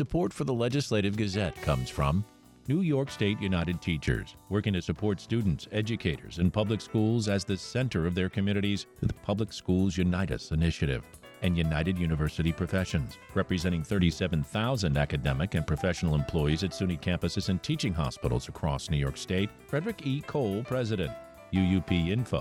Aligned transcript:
Support 0.00 0.32
for 0.32 0.44
the 0.44 0.54
Legislative 0.54 1.14
Gazette 1.14 1.60
comes 1.60 1.90
from 1.90 2.24
New 2.68 2.80
York 2.80 3.10
State 3.10 3.38
United 3.38 3.82
Teachers, 3.82 4.34
working 4.48 4.72
to 4.72 4.80
support 4.80 5.20
students, 5.20 5.68
educators, 5.72 6.38
and 6.38 6.50
public 6.50 6.80
schools 6.80 7.28
as 7.28 7.44
the 7.44 7.54
center 7.54 8.06
of 8.06 8.14
their 8.14 8.30
communities 8.30 8.86
through 8.98 9.08
the 9.08 9.14
Public 9.14 9.52
Schools 9.52 9.98
Unite 9.98 10.30
Us 10.30 10.52
initiative. 10.52 11.04
And 11.42 11.54
United 11.54 11.98
University 11.98 12.50
Professions, 12.50 13.18
representing 13.34 13.84
37,000 13.84 14.96
academic 14.96 15.54
and 15.54 15.66
professional 15.66 16.14
employees 16.14 16.64
at 16.64 16.70
SUNY 16.70 16.98
campuses 16.98 17.50
and 17.50 17.62
teaching 17.62 17.92
hospitals 17.92 18.48
across 18.48 18.88
New 18.88 18.96
York 18.96 19.18
State. 19.18 19.50
Frederick 19.66 20.06
E. 20.06 20.22
Kowal, 20.22 20.64
President, 20.64 21.12
UUPinfo.org. 21.52 22.40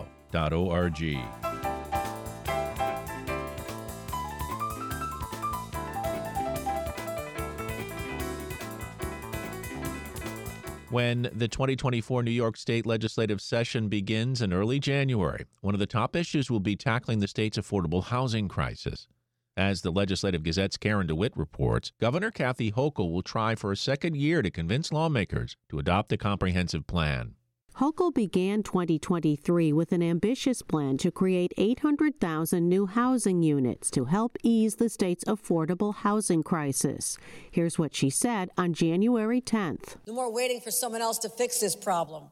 when 10.89 11.29
the 11.33 11.47
2024 11.47 12.23
New 12.23 12.31
York 12.31 12.57
State 12.57 12.85
legislative 12.85 13.41
session 13.41 13.89
begins 13.89 14.41
in 14.41 14.51
early 14.51 14.79
January. 14.79 15.45
One 15.61 15.75
of 15.75 15.79
the 15.79 15.85
top 15.85 16.15
issues 16.15 16.49
will 16.49 16.59
be 16.59 16.75
tackling 16.75 17.19
the 17.19 17.27
state's 17.27 17.57
affordable 17.57 18.05
housing 18.05 18.47
crisis. 18.47 19.07
As 19.55 19.81
the 19.81 19.91
Legislative 19.91 20.41
Gazette's 20.41 20.77
Karen 20.77 21.07
DeWitt 21.07 21.35
reports, 21.35 21.91
Governor 21.99 22.31
Kathy 22.31 22.71
Hochul 22.71 23.11
will 23.11 23.21
try 23.21 23.55
for 23.55 23.71
a 23.71 23.77
second 23.77 24.15
year 24.15 24.41
to 24.41 24.49
convince 24.49 24.91
lawmakers 24.91 25.57
to 25.69 25.79
adopt 25.79 26.11
a 26.13 26.17
comprehensive 26.17 26.87
plan. 26.87 27.35
Hochul 27.79 28.13
began 28.13 28.61
2023 28.61 29.71
with 29.71 29.93
an 29.93 30.03
ambitious 30.03 30.61
plan 30.61 30.97
to 30.97 31.11
create 31.11 31.53
800,000 31.55 32.67
new 32.67 32.87
housing 32.87 33.41
units 33.41 33.89
to 33.91 34.03
help 34.03 34.37
ease 34.43 34.75
the 34.75 34.89
state's 34.89 35.23
affordable 35.23 35.95
housing 35.95 36.43
crisis. 36.43 37.17
Here's 37.49 37.79
what 37.79 37.95
she 37.95 38.09
said 38.09 38.49
on 38.57 38.73
January 38.73 39.39
10th. 39.39 39.95
No 40.05 40.13
more 40.13 40.29
waiting 40.29 40.59
for 40.59 40.71
someone 40.71 41.01
else 41.01 41.19
to 41.19 41.29
fix 41.29 41.61
this 41.61 41.73
problem. 41.73 42.31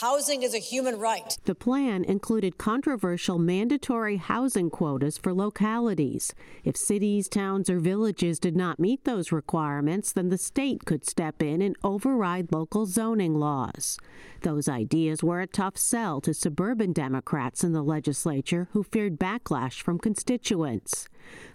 Housing 0.00 0.42
is 0.42 0.54
a 0.54 0.58
human 0.58 0.98
right. 0.98 1.38
The 1.46 1.54
plan 1.54 2.04
included 2.04 2.58
controversial 2.58 3.38
mandatory 3.38 4.18
housing 4.18 4.68
quotas 4.68 5.16
for 5.16 5.32
localities. 5.32 6.34
If 6.64 6.76
cities, 6.76 7.30
towns, 7.30 7.70
or 7.70 7.78
villages 7.78 8.38
did 8.38 8.54
not 8.54 8.78
meet 8.78 9.04
those 9.04 9.32
requirements, 9.32 10.12
then 10.12 10.28
the 10.28 10.36
state 10.36 10.84
could 10.84 11.06
step 11.08 11.42
in 11.42 11.62
and 11.62 11.76
override 11.82 12.52
local 12.52 12.84
zoning 12.84 13.36
laws. 13.36 13.96
Those 14.42 14.68
ideas 14.68 15.22
were 15.22 15.40
a 15.40 15.46
tough 15.46 15.78
sell 15.78 16.20
to 16.20 16.34
suburban 16.34 16.92
Democrats 16.92 17.64
in 17.64 17.72
the 17.72 17.82
legislature 17.82 18.68
who 18.72 18.82
feared 18.82 19.18
backlash 19.18 19.80
from 19.80 19.98
constituents. 19.98 21.08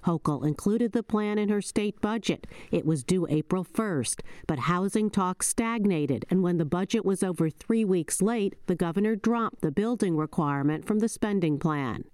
Hochul 0.05 0.45
included 0.45 0.91
the 0.91 1.03
plan 1.03 1.37
in 1.37 1.49
her 1.49 1.61
state 1.61 1.99
budget. 2.01 2.47
It 2.71 2.85
was 2.85 3.03
due 3.03 3.27
April 3.29 3.65
1st, 3.65 4.21
but 4.47 4.59
housing 4.59 5.09
talks 5.09 5.47
stagnated, 5.47 6.25
and 6.29 6.41
when 6.41 6.57
the 6.57 6.65
budget 6.65 7.05
was 7.05 7.23
over 7.23 7.49
three 7.49 7.85
weeks 7.85 8.21
late, 8.21 8.55
the 8.67 8.75
governor 8.75 9.15
dropped 9.15 9.61
the 9.61 9.71
building 9.71 10.15
requirement 10.15 10.85
from 10.85 10.99
the 10.99 11.09
spending 11.09 11.59
plan. 11.59 12.05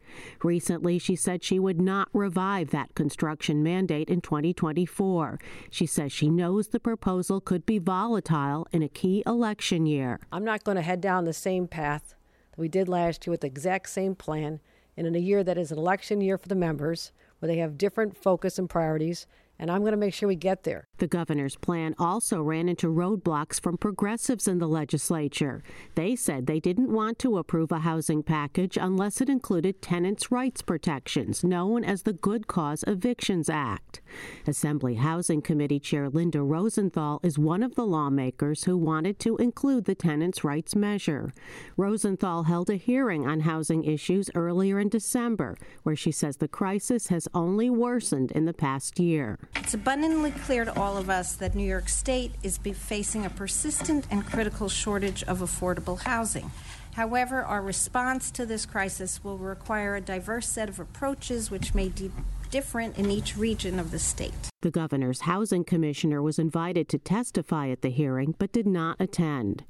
Recently, 0.43 0.99
she 0.99 1.15
said 1.15 1.43
she 1.43 1.59
would 1.59 1.79
not 1.81 2.09
revive 2.13 2.69
that 2.71 2.95
construction 2.95 3.63
mandate 3.63 4.09
in 4.09 4.21
2024. 4.21 5.39
She 5.69 5.85
says 5.85 6.11
she 6.11 6.29
knows 6.29 6.67
the 6.67 6.79
proposal 6.79 7.41
could 7.41 7.65
be 7.65 7.79
volatile 7.79 8.67
in 8.71 8.81
a 8.83 8.89
key 8.89 9.23
election 9.25 9.85
year. 9.85 10.19
I'm 10.31 10.45
not 10.45 10.63
going 10.63 10.77
to 10.77 10.81
head 10.81 11.01
down 11.01 11.25
the 11.25 11.33
same 11.33 11.67
path 11.67 12.15
that 12.51 12.59
we 12.59 12.67
did 12.67 12.87
last 12.87 13.25
year 13.25 13.31
with 13.31 13.41
the 13.41 13.47
exact 13.47 13.89
same 13.89 14.15
plan. 14.15 14.59
And 14.95 15.05
in 15.05 15.15
a 15.15 15.19
year 15.19 15.43
that 15.43 15.57
is 15.57 15.71
an 15.71 15.77
election 15.77 16.21
year 16.21 16.37
for 16.37 16.47
the 16.47 16.55
members, 16.55 17.11
where 17.39 17.47
they 17.47 17.57
have 17.57 17.77
different 17.77 18.15
focus 18.17 18.57
and 18.57 18.69
priorities 18.69 19.27
and 19.59 19.71
I'm 19.71 19.81
going 19.81 19.91
to 19.91 19.97
make 19.97 20.13
sure 20.13 20.27
we 20.27 20.35
get 20.35 20.63
there. 20.63 20.86
The 20.97 21.07
governor's 21.07 21.55
plan 21.55 21.93
also 21.99 22.41
ran 22.41 22.69
into 22.69 22.87
roadblocks 22.87 23.61
from 23.61 23.77
progressives 23.77 24.47
in 24.47 24.57
the 24.57 24.67
legislature. 24.67 25.61
They 25.95 26.15
said 26.15 26.47
they 26.47 26.59
didn't 26.59 26.91
want 26.91 27.19
to 27.19 27.37
approve 27.37 27.71
a 27.71 27.79
housing 27.79 28.23
package 28.23 28.77
unless 28.79 29.21
it 29.21 29.29
included 29.29 29.81
tenants' 29.81 30.31
rights 30.31 30.61
protections, 30.61 31.43
known 31.43 31.83
as 31.83 32.03
the 32.03 32.13
Good 32.13 32.47
Cause 32.47 32.83
Evictions 32.87 33.49
Act. 33.49 34.01
Assembly 34.47 34.95
Housing 34.95 35.41
Committee 35.41 35.79
Chair 35.79 36.09
Linda 36.09 36.41
Rosenthal 36.41 37.19
is 37.23 37.37
one 37.37 37.61
of 37.61 37.75
the 37.75 37.85
lawmakers 37.85 38.63
who 38.63 38.77
wanted 38.77 39.19
to 39.19 39.37
include 39.37 39.85
the 39.85 39.95
tenants' 39.95 40.43
rights 40.43 40.75
measure. 40.75 41.31
Rosenthal 41.75 42.43
held 42.43 42.69
a 42.69 42.75
hearing 42.75 43.27
on 43.27 43.41
housing 43.41 43.83
issues 43.83 44.29
earlier 44.33 44.79
in 44.79 44.89
December, 44.89 45.57
where 45.83 45.95
she 45.95 46.11
says 46.11 46.37
the 46.37 46.47
crisis 46.47 47.07
has 47.07 47.27
only 47.33 47.69
worsened 47.69 48.31
in 48.31 48.45
the 48.45 48.53
past 48.53 48.99
year. 48.99 49.37
It's 49.55 49.73
abundantly 49.73 50.31
clear 50.31 50.65
to 50.65 50.79
all 50.79 50.86
of 50.95 51.09
us 51.09 51.33
that 51.35 51.55
New 51.55 51.67
York 51.67 51.89
State 51.89 52.35
is 52.43 52.57
facing 52.57 53.25
a 53.25 53.29
persistent 53.29 54.05
and 54.09 54.25
critical 54.25 54.69
shortage 54.69 55.23
of 55.23 55.39
affordable 55.39 55.99
housing. 55.99 56.51
However, 56.93 57.43
our 57.43 57.61
response 57.61 58.31
to 58.31 58.45
this 58.45 58.65
crisis 58.65 59.23
will 59.23 59.37
require 59.37 59.95
a 59.95 60.01
diverse 60.01 60.47
set 60.47 60.69
of 60.69 60.79
approaches 60.79 61.51
which 61.51 61.75
may 61.75 61.89
be 61.89 62.11
different 62.49 62.97
in 62.97 63.11
each 63.11 63.35
region 63.35 63.77
of 63.79 63.91
the 63.91 63.99
state. 63.99 64.49
The 64.61 64.71
governor's 64.71 65.21
housing 65.21 65.63
commissioner 65.63 66.21
was 66.21 66.39
invited 66.39 66.87
to 66.89 66.97
testify 66.97 67.69
at 67.69 67.81
the 67.81 67.89
hearing 67.89 68.35
but 68.37 68.51
did 68.51 68.65
not 68.65 68.97
attend. 68.99 69.65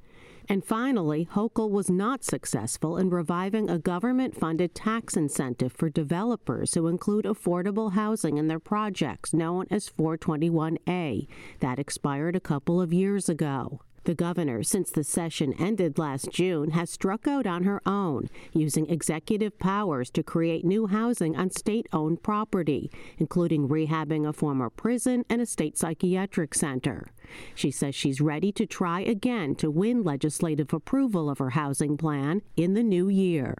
And 0.50 0.64
finally, 0.64 1.28
Hochul 1.34 1.70
was 1.70 1.90
not 1.90 2.24
successful 2.24 2.98
in 2.98 3.10
reviving 3.10 3.70
a 3.70 3.80
government 3.80 4.40
funded 4.40 4.74
tax 4.74 5.18
incentive 5.18 5.74
for 5.74 5.90
developers 5.90 6.74
who 6.74 6.88
include 6.88 7.26
affordable 7.26 7.94
housing 7.94 8.38
in 8.38 8.48
their 8.48 8.60
projects, 8.60 9.34
known 9.34 9.66
as 9.70 9.90
421A. 9.90 11.28
That 11.60 11.80
expired 11.80 12.36
a 12.36 12.40
couple 12.40 12.80
of 12.80 12.94
years 12.94 13.28
ago. 13.28 13.82
The 14.08 14.16
governor, 14.16 14.64
since 14.64 14.90
the 14.90 15.04
session 15.04 15.52
ended 15.60 16.00
last 16.00 16.32
June, 16.32 16.70
has 16.70 16.90
struck 16.90 17.28
out 17.28 17.46
on 17.46 17.66
her 17.66 17.82
own, 17.86 18.30
using 18.54 18.90
executive 18.90 19.60
powers 19.60 20.10
to 20.12 20.24
create 20.24 20.64
new 20.64 20.88
housing 20.88 21.36
on 21.36 21.50
state 21.50 21.88
owned 21.92 22.24
property, 22.24 22.90
including 23.18 23.68
rehabbing 23.68 24.26
a 24.26 24.32
former 24.32 24.70
prison 24.70 25.26
and 25.30 25.42
a 25.42 25.46
state 25.46 25.78
psychiatric 25.78 26.56
center. 26.56 27.12
She 27.54 27.70
says 27.70 27.96
she's 27.96 28.22
ready 28.22 28.54
to 28.54 28.66
try 28.66 29.02
again 29.02 29.56
to 29.56 29.70
win 29.70 30.04
legislative 30.04 30.72
approval 30.72 31.30
of 31.30 31.40
her 31.40 31.50
housing 31.50 31.98
plan 31.98 32.44
in 32.56 32.76
the 32.76 32.84
new 32.84 33.10
year. 33.10 33.56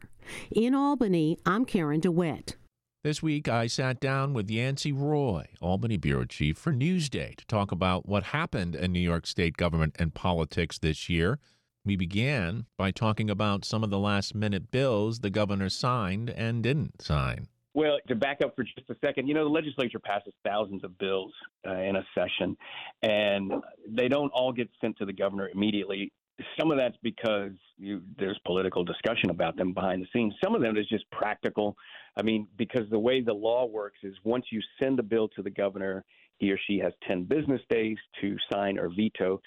In 0.50 0.74
Albany, 0.74 1.38
I'm 1.46 1.66
Karen 1.66 2.00
DeWitt. 2.00 2.56
This 3.08 3.24
week, 3.24 3.48
I 3.48 3.68
sat 3.68 4.02
down 4.02 4.34
with 4.34 4.52
Yancey 4.52 4.92
Roy, 4.92 5.46
Albany 5.62 5.96
Bureau 5.96 6.26
Chief 6.26 6.58
for 6.58 6.74
Newsday, 6.74 7.38
to 7.38 7.48
talk 7.48 7.72
about 7.72 8.06
what 8.06 8.22
happened 8.36 8.76
in 8.76 8.92
New 8.92 9.00
York 9.00 9.26
State 9.26 9.56
government 9.56 9.96
and 9.98 10.14
politics 10.14 10.78
this 10.78 11.08
year. 11.08 11.40
We 11.86 11.96
began 11.96 12.66
by 12.76 12.92
talking 12.92 13.30
about 13.30 13.64
some 13.64 13.82
of 13.82 13.92
the 13.92 13.98
last 13.98 14.36
minute 14.36 14.72
bills 14.72 15.22
the 15.22 15.30
governor 15.30 15.70
signed 15.70 16.32
and 16.32 16.62
didn't 16.62 17.02
sign. 17.02 17.48
Well, 17.74 17.98
to 18.10 18.16
back 18.16 18.42
up 18.44 18.58
for 18.58 18.66
just 18.66 18.90
a 18.90 18.96
second, 19.00 19.30
you 19.30 19.34
know, 19.34 19.46
the 19.46 19.52
legislature 19.52 20.00
passes 20.00 20.34
thousands 20.44 20.84
of 20.84 20.98
bills 20.98 21.32
uh, 21.66 21.76
in 21.76 21.96
a 21.96 22.06
session, 22.14 22.58
and 23.04 23.54
they 23.88 24.10
don't 24.10 24.32
all 24.34 24.52
get 24.52 24.70
sent 24.82 24.98
to 24.98 25.06
the 25.06 25.14
governor 25.14 25.48
immediately 25.48 26.12
some 26.60 26.72
of 26.72 26.78
that's 26.78 26.98
because 27.02 27.52
you, 27.78 28.02
there's 28.18 28.40
political 28.46 28.84
discussion 28.84 29.30
about 29.30 29.58
them 29.58 29.74
behind 29.74 30.02
the 30.02 30.08
scenes. 30.14 30.34
Some 30.44 30.56
of 30.56 30.62
them 30.62 30.78
is 30.78 30.88
just 30.88 31.10
practical. 31.12 31.76
I 32.16 32.22
mean, 32.22 32.48
because 32.58 32.90
the 32.90 33.00
way 33.00 33.22
the 33.22 33.34
law 33.34 33.66
works 33.66 34.00
is 34.04 34.16
once 34.24 34.46
you 34.52 34.62
send 34.80 35.00
a 35.00 35.04
bill 35.04 35.28
to 35.30 35.42
the 35.42 35.50
governor, 35.50 36.04
he 36.38 36.52
or 36.52 36.60
she 36.68 36.78
has 36.80 36.94
10 37.08 37.24
business 37.24 37.62
days 37.70 37.98
to 38.22 38.36
sign 38.52 38.78
or 38.78 38.90
veto. 38.90 39.42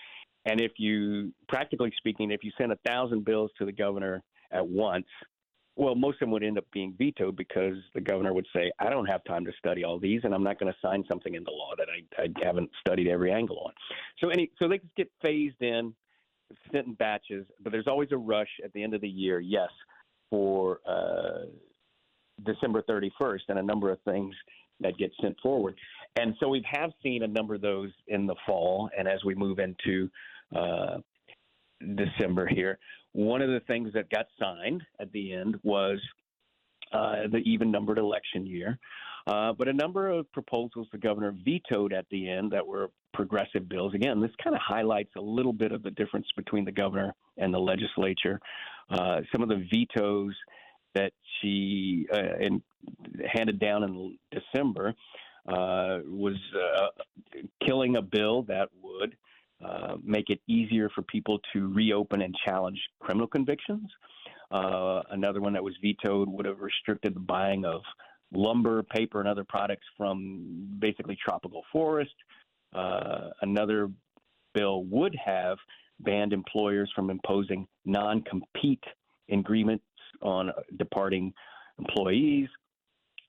And 0.46 0.60
if 0.60 0.72
you, 0.78 1.32
practically 1.48 1.92
speaking, 1.98 2.30
if 2.30 2.42
you 2.42 2.50
send 2.58 2.72
a 2.72 2.78
thousand 2.86 3.24
bills 3.24 3.50
to 3.58 3.64
the 3.64 3.72
governor 3.72 4.22
at 4.50 4.66
once, 4.66 5.06
well, 5.76 5.94
most 5.94 6.16
of 6.16 6.20
them 6.20 6.30
would 6.32 6.42
end 6.42 6.58
up 6.58 6.64
being 6.72 6.94
vetoed 6.98 7.36
because 7.36 7.76
the 7.94 8.00
governor 8.00 8.34
would 8.34 8.46
say, 8.54 8.70
I 8.80 8.90
don't 8.90 9.06
have 9.06 9.22
time 9.24 9.44
to 9.44 9.52
study 9.58 9.84
all 9.84 9.98
these, 9.98 10.22
and 10.24 10.34
I'm 10.34 10.42
not 10.42 10.58
going 10.58 10.72
to 10.72 10.78
sign 10.82 11.04
something 11.08 11.34
into 11.34 11.50
law 11.50 11.72
that 11.78 11.86
I, 11.88 12.22
I 12.24 12.44
haven't 12.44 12.70
studied 12.80 13.08
every 13.08 13.32
angle 13.32 13.62
on. 13.64 13.72
So, 14.18 14.28
any, 14.28 14.50
so 14.58 14.68
they 14.68 14.78
just 14.78 14.94
get 14.96 15.10
phased 15.22 15.62
in 15.62 15.94
sent 16.72 16.86
in 16.86 16.94
batches, 16.94 17.46
but 17.62 17.72
there's 17.72 17.86
always 17.86 18.08
a 18.12 18.16
rush 18.16 18.48
at 18.64 18.72
the 18.72 18.82
end 18.82 18.94
of 18.94 19.00
the 19.00 19.08
year, 19.08 19.40
yes, 19.40 19.68
for 20.30 20.80
uh, 20.86 21.46
December 22.44 22.82
31st 22.82 23.40
and 23.48 23.58
a 23.58 23.62
number 23.62 23.90
of 23.90 23.98
things 24.02 24.34
that 24.80 24.96
get 24.96 25.12
sent 25.20 25.38
forward. 25.40 25.76
And 26.18 26.34
so 26.40 26.48
we 26.48 26.64
have 26.70 26.90
seen 27.02 27.22
a 27.22 27.28
number 27.28 27.54
of 27.54 27.60
those 27.60 27.90
in 28.08 28.26
the 28.26 28.34
fall 28.46 28.88
and 28.98 29.06
as 29.06 29.22
we 29.24 29.34
move 29.34 29.58
into 29.58 30.10
uh, 30.56 30.98
December 31.94 32.46
here. 32.46 32.78
One 33.12 33.42
of 33.42 33.50
the 33.50 33.60
things 33.60 33.92
that 33.94 34.10
got 34.10 34.26
signed 34.38 34.82
at 35.00 35.10
the 35.12 35.32
end 35.32 35.56
was 35.62 35.98
uh, 36.92 37.28
the 37.30 37.38
even 37.38 37.70
numbered 37.70 37.98
election 37.98 38.46
year. 38.46 38.78
Uh, 39.26 39.52
but 39.52 39.68
a 39.68 39.72
number 39.72 40.08
of 40.08 40.30
proposals 40.32 40.88
the 40.92 40.98
governor 40.98 41.34
vetoed 41.44 41.92
at 41.92 42.06
the 42.10 42.28
end 42.28 42.50
that 42.50 42.66
were 42.66 42.90
progressive 43.12 43.68
bills. 43.68 43.94
Again, 43.94 44.20
this 44.20 44.30
kind 44.42 44.54
of 44.54 44.62
highlights 44.62 45.10
a 45.16 45.20
little 45.20 45.52
bit 45.52 45.72
of 45.72 45.82
the 45.82 45.90
difference 45.90 46.26
between 46.36 46.64
the 46.64 46.72
governor 46.72 47.14
and 47.36 47.52
the 47.52 47.58
legislature. 47.58 48.40
Uh, 48.90 49.20
some 49.32 49.42
of 49.42 49.48
the 49.48 49.66
vetoes 49.72 50.34
that 50.94 51.12
she 51.40 52.06
uh, 52.12 52.36
in, 52.40 52.62
handed 53.32 53.60
down 53.60 53.84
in 53.84 54.18
December 54.32 54.94
uh, 55.48 55.98
was 56.06 56.36
uh, 56.54 56.86
killing 57.64 57.96
a 57.96 58.02
bill 58.02 58.42
that 58.42 58.68
would 58.82 59.16
make 60.02 60.30
it 60.30 60.40
easier 60.48 60.88
for 60.94 61.02
people 61.02 61.38
to 61.52 61.72
reopen 61.74 62.22
and 62.22 62.34
challenge 62.46 62.80
criminal 63.00 63.26
convictions. 63.26 63.88
Another 64.50 65.40
one 65.40 65.52
that 65.52 65.62
was 65.62 65.74
vetoed 65.82 66.28
would 66.28 66.46
have 66.46 66.60
restricted 66.60 67.14
the 67.14 67.20
buying 67.20 67.64
of 67.64 67.82
lumber, 68.32 68.82
paper, 68.82 69.20
and 69.20 69.28
other 69.28 69.44
products 69.44 69.86
from 69.96 70.68
basically 70.78 71.16
tropical 71.22 71.62
forest. 71.72 72.14
Uh, 72.74 73.30
another 73.42 73.90
bill 74.54 74.84
would 74.84 75.16
have 75.24 75.58
banned 76.00 76.32
employers 76.32 76.90
from 76.94 77.10
imposing 77.10 77.66
non 77.84 78.22
compete 78.22 78.82
agreements 79.30 79.84
on 80.22 80.50
departing 80.78 81.32
employees. 81.78 82.48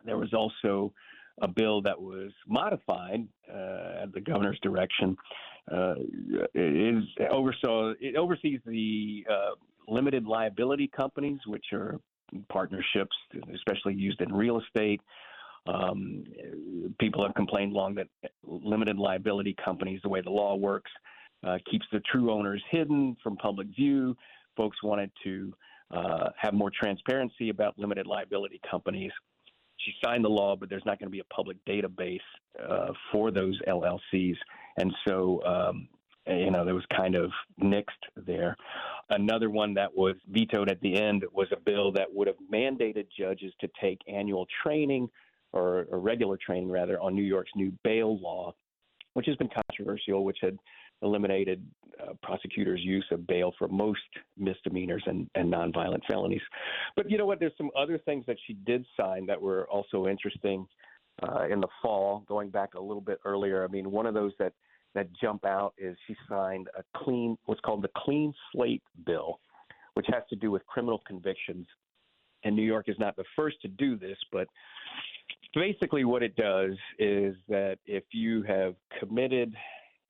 There 0.05 0.17
was 0.17 0.33
also 0.33 0.93
a 1.41 1.47
bill 1.47 1.81
that 1.81 1.99
was 1.99 2.31
modified 2.47 3.27
uh, 3.49 4.03
at 4.03 4.13
the 4.13 4.21
governor's 4.21 4.59
direction. 4.61 5.15
Uh, 5.71 5.93
it, 6.53 6.95
is, 6.95 7.03
oversaw, 7.31 7.93
it 7.99 8.15
oversees 8.15 8.59
the 8.65 9.25
uh, 9.29 9.51
limited 9.87 10.25
liability 10.25 10.89
companies, 10.95 11.39
which 11.45 11.65
are 11.71 11.99
partnerships, 12.49 13.15
especially 13.53 13.93
used 13.93 14.21
in 14.21 14.33
real 14.33 14.59
estate. 14.59 15.01
Um, 15.67 16.23
people 16.99 17.23
have 17.23 17.35
complained 17.35 17.73
long 17.73 17.95
that 17.95 18.07
limited 18.43 18.97
liability 18.97 19.55
companies, 19.63 19.99
the 20.03 20.09
way 20.09 20.21
the 20.21 20.29
law 20.29 20.55
works, 20.55 20.91
uh, 21.45 21.57
keeps 21.69 21.85
the 21.91 21.99
true 22.11 22.31
owners 22.31 22.61
hidden 22.71 23.15
from 23.23 23.37
public 23.37 23.67
view. 23.75 24.15
Folks 24.57 24.77
wanted 24.83 25.11
to 25.23 25.53
uh, 25.91 26.29
have 26.37 26.53
more 26.53 26.71
transparency 26.71 27.49
about 27.49 27.77
limited 27.77 28.07
liability 28.07 28.59
companies. 28.69 29.11
She 29.77 29.93
signed 30.03 30.23
the 30.23 30.29
law, 30.29 30.55
but 30.55 30.69
there's 30.69 30.85
not 30.85 30.99
going 30.99 31.07
to 31.07 31.11
be 31.11 31.19
a 31.19 31.33
public 31.33 31.57
database 31.67 32.19
uh, 32.63 32.91
for 33.11 33.31
those 33.31 33.59
LLCs, 33.67 34.35
and 34.77 34.93
so 35.07 35.43
um, 35.43 35.87
you 36.27 36.51
know 36.51 36.63
there 36.65 36.75
was 36.75 36.85
kind 36.95 37.15
of 37.15 37.31
nixed 37.61 37.85
there. 38.15 38.55
Another 39.09 39.49
one 39.49 39.73
that 39.73 39.95
was 39.95 40.15
vetoed 40.29 40.69
at 40.69 40.79
the 40.81 40.95
end 40.95 41.23
was 41.33 41.47
a 41.51 41.59
bill 41.59 41.91
that 41.93 42.07
would 42.13 42.27
have 42.27 42.37
mandated 42.51 43.07
judges 43.17 43.53
to 43.61 43.69
take 43.81 43.99
annual 44.07 44.47
training 44.63 45.09
or, 45.53 45.85
or 45.89 45.99
regular 45.99 46.37
training 46.37 46.69
rather 46.69 46.99
on 47.01 47.15
New 47.15 47.23
York's 47.23 47.51
new 47.55 47.73
bail 47.83 48.19
law, 48.19 48.53
which 49.13 49.25
has 49.25 49.35
been 49.35 49.49
controversial, 49.49 50.23
which 50.23 50.37
had 50.41 50.57
eliminated 51.01 51.65
uh, 52.01 52.13
prosecutors' 52.23 52.81
use 52.83 53.05
of 53.11 53.25
bail 53.27 53.53
for 53.57 53.67
most 53.67 53.99
misdemeanors 54.37 55.03
and, 55.07 55.29
and 55.35 55.51
nonviolent 55.51 56.01
felonies. 56.07 56.41
But 56.95 57.09
you 57.09 57.17
know 57.17 57.25
what? 57.25 57.39
There's 57.39 57.53
some 57.57 57.71
other 57.77 57.97
things 57.97 58.23
that 58.27 58.37
she 58.47 58.53
did 58.53 58.85
sign 58.95 59.25
that 59.25 59.41
were 59.41 59.67
also 59.69 60.07
interesting 60.07 60.67
uh, 61.23 61.47
in 61.49 61.59
the 61.59 61.67
fall, 61.81 62.23
going 62.27 62.49
back 62.49 62.75
a 62.75 62.79
little 62.79 63.01
bit 63.01 63.19
earlier. 63.25 63.63
I 63.63 63.67
mean, 63.67 63.91
one 63.91 64.05
of 64.05 64.13
those 64.13 64.31
that 64.39 64.53
that 64.95 65.07
jump 65.21 65.45
out 65.45 65.73
is 65.77 65.97
she 66.07 66.15
signed 66.29 66.67
a 66.77 66.83
clean, 66.97 67.37
what's 67.45 67.61
called 67.61 67.81
the 67.81 67.89
Clean 67.97 68.33
Slate 68.51 68.83
Bill, 69.05 69.39
which 69.93 70.05
has 70.09 70.23
to 70.29 70.35
do 70.35 70.51
with 70.51 70.65
criminal 70.65 71.01
convictions. 71.07 71.67
And 72.43 72.55
New 72.55 72.63
York 72.63 72.89
is 72.89 72.97
not 72.99 73.15
the 73.15 73.23
first 73.35 73.61
to 73.61 73.67
do 73.67 73.97
this, 73.97 74.17
but 74.31 74.47
basically 75.53 76.05
what 76.05 76.23
it 76.23 76.35
does 76.35 76.73
is 76.97 77.35
that 77.47 77.77
if 77.85 78.03
you 78.11 78.41
have 78.43 78.75
committed 78.99 79.53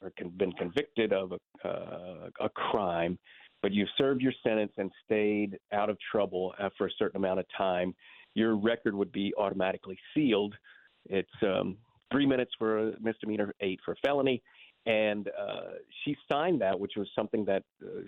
or 0.02 0.12
been 0.38 0.52
convicted 0.54 1.14
of 1.14 1.34
a, 1.34 1.68
uh, 1.68 2.30
a 2.40 2.50
crime, 2.50 3.20
but 3.62 3.72
you've 3.72 3.90
served 3.98 4.22
your 4.22 4.34
sentence 4.44 4.72
and 4.78 4.92
stayed 5.06 5.60
out 5.72 5.90
of 5.90 5.98
trouble 6.12 6.54
for 6.78 6.88
a 6.88 6.92
certain 6.98 7.18
amount 7.18 7.40
of 7.40 7.46
time, 7.56 7.94
your 8.34 8.56
record 8.56 8.96
would 8.96 9.12
be 9.12 9.34
automatically 9.38 9.98
sealed. 10.14 10.56
It's 11.06 11.30
um, 11.44 11.78
three 12.12 12.26
minutes 12.26 12.52
for 12.58 12.90
a 12.90 12.92
misdemeanor, 13.00 13.54
eight 13.62 13.80
for 13.86 13.92
a 13.92 13.96
felony. 14.04 14.42
And 14.86 15.28
uh, 15.28 15.74
she 16.04 16.16
signed 16.32 16.62
that, 16.62 16.80
which 16.80 16.94
was 16.98 17.08
something 17.16 17.46
that 17.46 17.64
uh, 17.84 18.02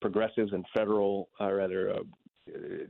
progressives 0.00 0.52
and 0.52 0.64
federal, 0.76 1.30
or 1.40 1.56
rather, 1.56 1.90
uh, 1.90 1.98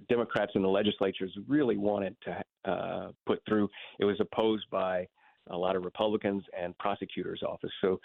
Democrats 0.08 0.52
in 0.54 0.62
the 0.62 0.68
legislatures 0.68 1.36
really 1.46 1.76
wanted 1.76 2.16
to 2.24 2.70
uh, 2.70 3.10
put 3.26 3.40
through. 3.48 3.68
It 3.98 4.04
was 4.04 4.16
opposed 4.20 4.64
by 4.70 5.06
a 5.50 5.56
lot 5.56 5.76
of 5.76 5.84
Republicans 5.84 6.42
and 6.58 6.76
prosecutors' 6.78 7.42
office. 7.46 7.70
So 7.80 8.00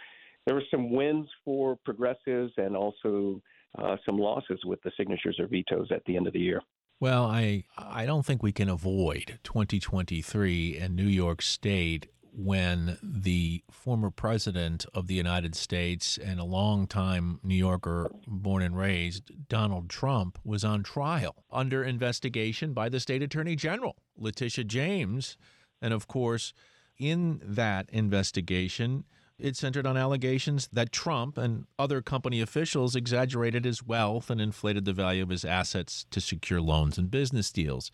there 0.46 0.56
were 0.56 0.64
some 0.72 0.92
wins 0.92 1.28
for 1.44 1.78
progressives 1.84 2.54
and 2.58 2.76
also 2.76 3.42
uh, 3.78 3.98
some 4.06 4.18
losses 4.18 4.60
with 4.66 4.82
the 4.84 4.92
signatures 4.98 5.38
or 5.40 5.48
vetoes 5.48 5.88
at 5.92 6.04
the 6.06 6.16
end 6.16 6.28
of 6.28 6.34
the 6.34 6.40
year. 6.40 6.62
Well, 7.00 7.26
I 7.26 7.66
I 7.78 8.06
don't 8.06 8.26
think 8.26 8.42
we 8.42 8.54
can 8.54 8.70
avoid 8.70 9.40
2023 9.44 10.78
and 10.78 10.96
New 10.96 11.04
York 11.08 11.42
State 11.42 12.08
when 12.36 12.98
the 13.04 13.64
former 13.70 14.10
president 14.10 14.86
of 14.94 15.08
the 15.08 15.14
United 15.14 15.56
States 15.56 16.18
and 16.18 16.40
a 16.40 16.44
longtime 16.44 17.40
New 17.44 17.56
Yorker 17.56 18.10
born 18.28 18.64
and 18.64 18.78
raised, 18.78 19.48
Donald 19.48 19.90
Trump, 19.90 20.40
was 20.44 20.64
on 20.64 20.84
trial 20.84 21.46
under 21.52 21.84
investigation 21.84 22.74
by 22.74 22.90
the 22.90 23.00
state 23.00 23.22
attorney 23.22 23.56
general, 23.56 23.96
Letitia 24.18 24.64
James. 24.64 25.38
And 25.82 25.94
of 25.94 26.08
course, 26.08 26.54
in 26.98 27.40
that 27.44 27.90
investigation, 27.90 29.06
it 29.38 29.56
centered 29.56 29.86
on 29.86 29.98
allegations 29.98 30.70
that 30.72 30.92
Trump 30.92 31.38
and 31.38 31.66
other 31.78 32.02
company 32.02 32.42
officials 32.42 32.96
exaggerated 32.96 33.66
his 33.66 33.84
wealth 33.84 34.30
and 34.30 34.40
inflated 34.40 34.86
the 34.86 34.94
value 34.94 35.24
of 35.24 35.30
his 35.30 35.46
assets 35.46 36.06
to 36.12 36.22
secure 36.22 36.62
loans 36.62 36.98
and 36.98 37.12
business 37.12 37.52
deals 37.52 37.92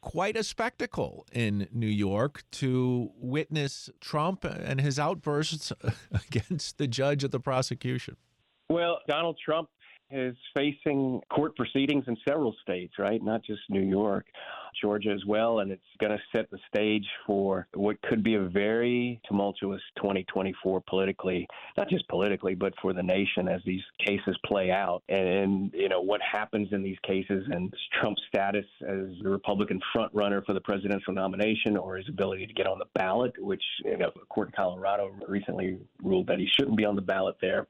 quite 0.00 0.36
a 0.36 0.44
spectacle 0.44 1.26
in 1.32 1.68
New 1.72 1.86
York 1.86 2.44
to 2.52 3.10
witness 3.16 3.90
Trump 4.00 4.44
and 4.44 4.80
his 4.80 4.98
outbursts 4.98 5.72
against 6.12 6.78
the 6.78 6.86
judge 6.86 7.24
of 7.24 7.30
the 7.30 7.40
prosecution. 7.40 8.16
Well, 8.70 9.00
Donald 9.08 9.38
Trump 9.42 9.70
is 10.10 10.36
facing 10.56 11.20
court 11.30 11.56
proceedings 11.56 12.04
in 12.06 12.16
several 12.26 12.54
states, 12.62 12.94
right? 12.98 13.22
Not 13.22 13.44
just 13.44 13.60
New 13.68 13.82
York, 13.82 14.26
Georgia 14.80 15.10
as 15.10 15.24
well. 15.26 15.60
And 15.60 15.70
it's 15.70 15.82
going 16.00 16.12
to 16.12 16.18
set 16.34 16.50
the 16.50 16.58
stage 16.72 17.06
for 17.26 17.66
what 17.74 18.00
could 18.02 18.22
be 18.22 18.34
a 18.34 18.42
very 18.42 19.20
tumultuous 19.28 19.80
2024 19.96 20.82
politically, 20.88 21.46
not 21.76 21.88
just 21.88 22.08
politically, 22.08 22.54
but 22.54 22.72
for 22.80 22.92
the 22.92 23.02
nation 23.02 23.48
as 23.48 23.60
these 23.64 23.82
cases 24.04 24.36
play 24.46 24.70
out. 24.70 25.02
And, 25.08 25.72
you 25.74 25.88
know, 25.88 26.00
what 26.00 26.20
happens 26.22 26.68
in 26.72 26.82
these 26.82 26.98
cases 27.06 27.44
and 27.50 27.72
Trump's 28.00 28.22
status 28.28 28.66
as 28.82 29.08
the 29.22 29.28
Republican 29.28 29.80
frontrunner 29.94 30.44
for 30.44 30.54
the 30.54 30.60
presidential 30.60 31.12
nomination 31.12 31.76
or 31.76 31.96
his 31.96 32.08
ability 32.08 32.46
to 32.46 32.52
get 32.54 32.66
on 32.66 32.78
the 32.78 32.86
ballot, 32.94 33.32
which 33.38 33.62
you 33.84 33.96
know, 33.96 34.10
a 34.20 34.26
court 34.26 34.48
in 34.48 34.52
Colorado 34.52 35.10
recently 35.26 35.78
ruled 36.02 36.26
that 36.28 36.38
he 36.38 36.48
shouldn't 36.58 36.76
be 36.76 36.84
on 36.84 36.96
the 36.96 37.02
ballot 37.02 37.36
there 37.40 37.66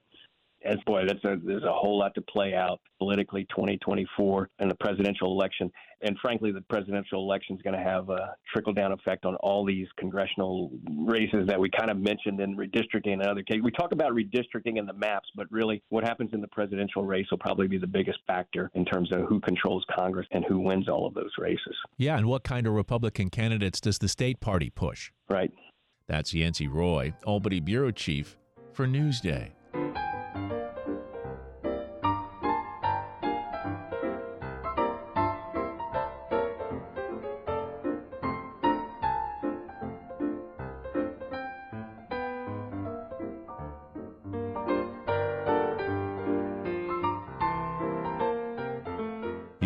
as 0.68 0.76
boy, 0.86 1.04
that's 1.06 1.24
a, 1.24 1.36
there's 1.42 1.64
a 1.64 1.72
whole 1.72 1.98
lot 1.98 2.14
to 2.14 2.20
play 2.22 2.54
out 2.54 2.80
politically 2.98 3.46
2024 3.50 4.50
and 4.58 4.70
the 4.70 4.74
presidential 4.74 5.32
election. 5.32 5.70
And 6.02 6.16
frankly, 6.20 6.52
the 6.52 6.60
presidential 6.62 7.22
election 7.22 7.56
is 7.56 7.62
going 7.62 7.76
to 7.76 7.82
have 7.82 8.10
a 8.10 8.34
trickle 8.52 8.72
down 8.72 8.92
effect 8.92 9.24
on 9.24 9.34
all 9.36 9.64
these 9.64 9.86
congressional 9.98 10.70
races 11.06 11.46
that 11.46 11.58
we 11.58 11.70
kind 11.70 11.90
of 11.90 11.96
mentioned 11.96 12.40
in 12.40 12.56
redistricting 12.56 13.14
and 13.14 13.22
other 13.22 13.42
cases. 13.42 13.62
We 13.64 13.70
talk 13.72 13.92
about 13.92 14.12
redistricting 14.12 14.78
in 14.78 14.86
the 14.86 14.92
maps, 14.92 15.28
but 15.34 15.50
really 15.50 15.82
what 15.88 16.04
happens 16.04 16.30
in 16.34 16.40
the 16.40 16.48
presidential 16.48 17.04
race 17.04 17.26
will 17.30 17.38
probably 17.38 17.66
be 17.66 17.78
the 17.78 17.86
biggest 17.86 18.18
factor 18.26 18.70
in 18.74 18.84
terms 18.84 19.10
of 19.12 19.22
who 19.22 19.40
controls 19.40 19.84
Congress 19.96 20.26
and 20.32 20.44
who 20.44 20.58
wins 20.60 20.88
all 20.88 21.06
of 21.06 21.14
those 21.14 21.32
races. 21.38 21.74
Yeah, 21.96 22.18
and 22.18 22.26
what 22.26 22.44
kind 22.44 22.66
of 22.66 22.74
Republican 22.74 23.30
candidates 23.30 23.80
does 23.80 23.98
the 23.98 24.08
state 24.08 24.40
party 24.40 24.70
push? 24.70 25.12
Right. 25.30 25.52
That's 26.06 26.34
Yancey 26.34 26.68
Roy, 26.68 27.14
Albany 27.24 27.60
Bureau 27.60 27.90
Chief 27.90 28.36
for 28.72 28.86
Newsday. 28.86 29.52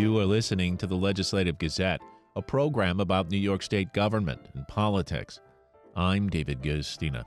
You 0.03 0.19
are 0.19 0.27
listening 0.27 0.77
to 0.79 0.89
the 0.89 0.97
Legislative 0.97 1.59
Gazette, 1.59 2.01
a 2.35 2.43
program 2.43 2.99
about 2.99 3.31
New 3.31 3.39
York 3.39 3.63
State 3.63 3.93
government 3.93 4.41
and 4.53 4.67
politics. 4.67 5.39
I'm 5.95 6.29
David 6.29 6.61
Guistina. 6.61 7.23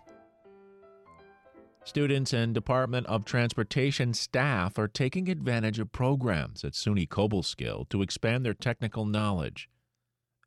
Students 1.86 2.34
and 2.34 2.54
Department 2.54 3.08
of 3.08 3.24
Transportation 3.24 4.14
staff 4.14 4.78
are 4.78 4.90
taking 4.90 5.30
advantage 5.30 5.80
of 5.80 5.94
programs 5.94 6.66
at 6.66 6.74
SUNY 6.74 7.08
Cobleskill 7.08 7.88
to 7.88 8.02
expand 8.02 8.46
their 8.46 8.54
technical 8.54 9.06
knowledge. 9.06 9.70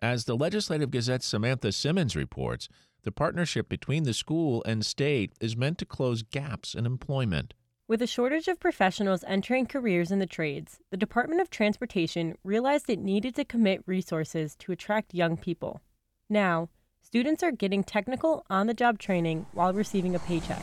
As 0.02 0.26
the 0.26 0.36
Legislative 0.36 0.90
Gazette's 0.90 1.24
Samantha 1.24 1.72
Simmons 1.72 2.14
reports, 2.14 2.68
the 3.04 3.10
partnership 3.10 3.70
between 3.70 4.02
the 4.02 4.12
school 4.12 4.62
and 4.66 4.84
state 4.84 5.32
is 5.40 5.56
meant 5.56 5.78
to 5.78 5.86
close 5.86 6.22
gaps 6.22 6.74
in 6.74 6.84
employment. 6.84 7.54
With 7.88 8.02
a 8.02 8.06
shortage 8.06 8.46
of 8.46 8.60
professionals 8.60 9.24
entering 9.26 9.66
careers 9.66 10.10
in 10.12 10.18
the 10.18 10.26
trades, 10.26 10.78
the 10.90 10.96
Department 10.96 11.40
of 11.40 11.48
Transportation 11.48 12.36
realized 12.44 12.88
it 12.88 12.98
needed 12.98 13.34
to 13.36 13.44
commit 13.44 13.82
resources 13.86 14.54
to 14.56 14.72
attract 14.72 15.14
young 15.14 15.38
people. 15.38 15.80
Now, 16.28 16.68
Students 17.10 17.42
are 17.42 17.52
getting 17.52 17.84
technical 17.84 18.44
on 18.50 18.66
the 18.66 18.74
job 18.74 18.98
training 18.98 19.46
while 19.52 19.72
receiving 19.72 20.14
a 20.14 20.18
paycheck. 20.18 20.62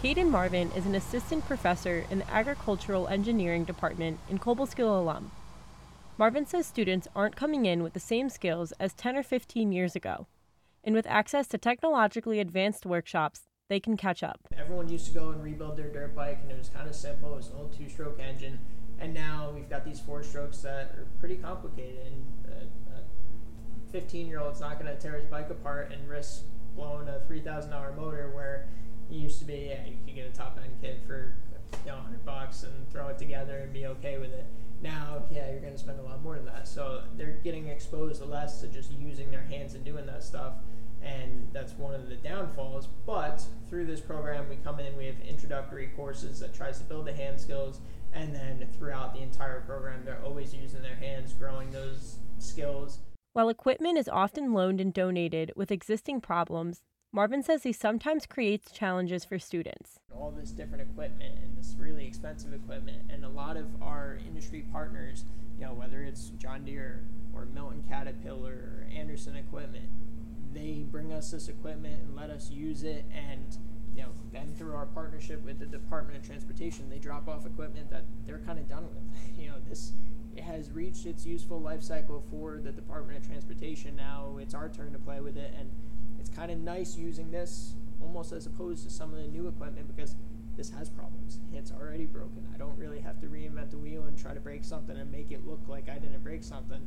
Caden 0.00 0.28
Marvin 0.28 0.70
is 0.76 0.86
an 0.86 0.94
assistant 0.94 1.44
professor 1.44 2.06
in 2.08 2.20
the 2.20 2.30
agricultural 2.30 3.08
engineering 3.08 3.64
department 3.64 4.20
in 4.30 4.38
Cobleskill 4.38 4.96
alum. 4.96 5.32
Marvin 6.16 6.46
says 6.46 6.64
students 6.64 7.08
aren't 7.16 7.34
coming 7.34 7.66
in 7.66 7.82
with 7.82 7.94
the 7.94 7.98
same 7.98 8.30
skills 8.30 8.70
as 8.78 8.94
10 8.94 9.16
or 9.16 9.24
15 9.24 9.72
years 9.72 9.96
ago. 9.96 10.28
And 10.84 10.94
with 10.94 11.06
access 11.06 11.46
to 11.48 11.58
technologically 11.58 12.40
advanced 12.40 12.84
workshops, 12.84 13.42
they 13.68 13.78
can 13.78 13.96
catch 13.96 14.22
up. 14.22 14.40
Everyone 14.56 14.88
used 14.88 15.06
to 15.06 15.12
go 15.12 15.30
and 15.30 15.42
rebuild 15.42 15.76
their 15.76 15.88
dirt 15.88 16.14
bike, 16.14 16.40
and 16.42 16.50
it 16.50 16.58
was 16.58 16.68
kind 16.68 16.88
of 16.88 16.94
simple. 16.94 17.34
It 17.34 17.36
was 17.36 17.48
an 17.48 17.56
old 17.56 17.76
two 17.76 17.88
stroke 17.88 18.18
engine. 18.20 18.58
And 18.98 19.14
now 19.14 19.50
we've 19.54 19.68
got 19.70 19.84
these 19.84 20.00
four 20.00 20.22
strokes 20.22 20.58
that 20.58 20.92
are 20.96 21.06
pretty 21.20 21.36
complicated. 21.36 22.06
And 22.06 22.70
a 22.94 23.92
15 23.92 24.26
year 24.26 24.40
old's 24.40 24.60
not 24.60 24.80
going 24.80 24.94
to 24.94 25.00
tear 25.00 25.12
his 25.12 25.24
bike 25.26 25.50
apart 25.50 25.92
and 25.92 26.08
risk 26.08 26.42
blowing 26.74 27.08
a 27.08 27.20
$3,000 27.30 27.96
motor 27.96 28.30
where 28.34 28.68
it 29.10 29.14
used 29.14 29.38
to 29.38 29.44
be, 29.44 29.70
yeah, 29.70 29.86
you 29.86 29.96
could 30.04 30.14
get 30.14 30.26
a 30.26 30.32
top 30.32 30.58
end 30.62 30.74
kit 30.80 31.00
for 31.06 31.34
you 31.84 31.90
know 31.90 31.96
100 31.96 32.24
bucks 32.24 32.64
and 32.64 32.88
throw 32.90 33.08
it 33.08 33.18
together 33.18 33.58
and 33.58 33.72
be 33.72 33.86
okay 33.86 34.18
with 34.18 34.32
it. 34.32 34.46
Now, 34.82 35.22
yeah, 35.30 35.50
you're 35.50 35.60
going 35.60 35.74
to 35.74 35.78
spend 35.78 36.00
a 36.00 36.02
lot 36.02 36.22
more 36.22 36.36
than 36.36 36.46
that. 36.46 36.66
So 36.66 37.02
they're 37.16 37.38
getting 37.44 37.68
exposed 37.68 38.24
less 38.24 38.60
to 38.60 38.66
just 38.68 38.90
using 38.92 39.30
their 39.30 39.42
hands 39.42 39.74
and 39.74 39.84
doing 39.84 40.06
that 40.06 40.24
stuff 40.24 40.54
and 41.04 41.48
that's 41.52 41.72
one 41.74 41.94
of 41.94 42.08
the 42.08 42.16
downfalls. 42.16 42.88
But 43.06 43.42
through 43.68 43.86
this 43.86 44.00
program, 44.00 44.48
we 44.48 44.56
come 44.56 44.80
in, 44.80 44.96
we 44.96 45.06
have 45.06 45.20
introductory 45.26 45.90
courses 45.96 46.40
that 46.40 46.54
tries 46.54 46.78
to 46.78 46.84
build 46.84 47.06
the 47.06 47.12
hand 47.12 47.40
skills, 47.40 47.80
and 48.12 48.34
then 48.34 48.68
throughout 48.78 49.14
the 49.14 49.20
entire 49.20 49.60
program, 49.60 50.04
they're 50.04 50.22
always 50.24 50.54
using 50.54 50.82
their 50.82 50.96
hands, 50.96 51.32
growing 51.32 51.70
those 51.70 52.16
skills. 52.38 52.98
While 53.32 53.48
equipment 53.48 53.96
is 53.96 54.08
often 54.08 54.52
loaned 54.52 54.80
and 54.80 54.92
donated 54.92 55.52
with 55.56 55.70
existing 55.70 56.20
problems, 56.20 56.82
Marvin 57.14 57.42
says 57.42 57.62
he 57.62 57.72
sometimes 57.72 58.24
creates 58.24 58.72
challenges 58.72 59.24
for 59.24 59.38
students. 59.38 59.98
All 60.14 60.30
this 60.30 60.50
different 60.50 60.82
equipment 60.82 61.34
and 61.42 61.58
this 61.58 61.74
really 61.78 62.06
expensive 62.06 62.54
equipment, 62.54 63.10
and 63.10 63.24
a 63.24 63.28
lot 63.28 63.56
of 63.56 63.66
our 63.82 64.18
industry 64.26 64.64
partners, 64.72 65.24
you 65.58 65.66
know, 65.66 65.74
whether 65.74 66.02
it's 66.02 66.30
John 66.38 66.64
Deere 66.64 67.04
or 67.34 67.46
Milton 67.46 67.84
Caterpillar 67.88 68.52
or 68.52 68.86
Anderson 68.94 69.36
Equipment, 69.36 69.90
they 70.54 70.84
bring 70.90 71.12
us 71.12 71.30
this 71.30 71.48
equipment 71.48 72.02
and 72.02 72.16
let 72.16 72.30
us 72.30 72.50
use 72.50 72.82
it 72.82 73.04
and 73.14 73.58
you 73.94 74.02
know 74.02 74.10
then 74.32 74.54
through 74.54 74.74
our 74.74 74.86
partnership 74.86 75.44
with 75.44 75.58
the 75.58 75.66
department 75.66 76.18
of 76.18 76.24
transportation 76.24 76.88
they 76.88 76.98
drop 76.98 77.28
off 77.28 77.46
equipment 77.46 77.90
that 77.90 78.04
they're 78.26 78.38
kind 78.38 78.58
of 78.58 78.68
done 78.68 78.84
with. 78.84 79.02
You 79.38 79.48
know 79.48 79.56
this 79.68 79.92
it 80.36 80.44
has 80.44 80.70
reached 80.70 81.04
its 81.04 81.26
useful 81.26 81.60
life 81.60 81.82
cycle 81.82 82.24
for 82.30 82.58
the 82.62 82.72
department 82.72 83.18
of 83.18 83.26
transportation. 83.26 83.96
Now 83.96 84.38
it's 84.40 84.54
our 84.54 84.68
turn 84.68 84.92
to 84.92 84.98
play 84.98 85.20
with 85.20 85.36
it 85.36 85.54
and 85.58 85.70
it's 86.18 86.30
kind 86.30 86.50
of 86.50 86.58
nice 86.58 86.96
using 86.96 87.30
this 87.30 87.74
almost 88.00 88.32
as 88.32 88.46
opposed 88.46 88.84
to 88.84 88.90
some 88.90 89.12
of 89.12 89.20
the 89.20 89.28
new 89.28 89.46
equipment 89.48 89.86
because 89.94 90.16
this 90.56 90.70
has 90.70 90.88
problems. 90.88 91.40
It's 91.52 91.72
already 91.72 92.06
broken. 92.06 92.46
I 92.54 92.58
don't 92.58 92.76
really 92.78 93.00
have 93.00 93.20
to 93.20 93.26
reinvent 93.26 93.70
the 93.70 93.78
wheel 93.78 94.04
and 94.04 94.18
try 94.18 94.34
to 94.34 94.40
break 94.40 94.64
something 94.64 94.96
and 94.96 95.10
make 95.10 95.30
it 95.32 95.46
look 95.46 95.60
like 95.68 95.88
i 95.88 95.94
didn't 95.94 96.22
break 96.22 96.42
something 96.44 96.80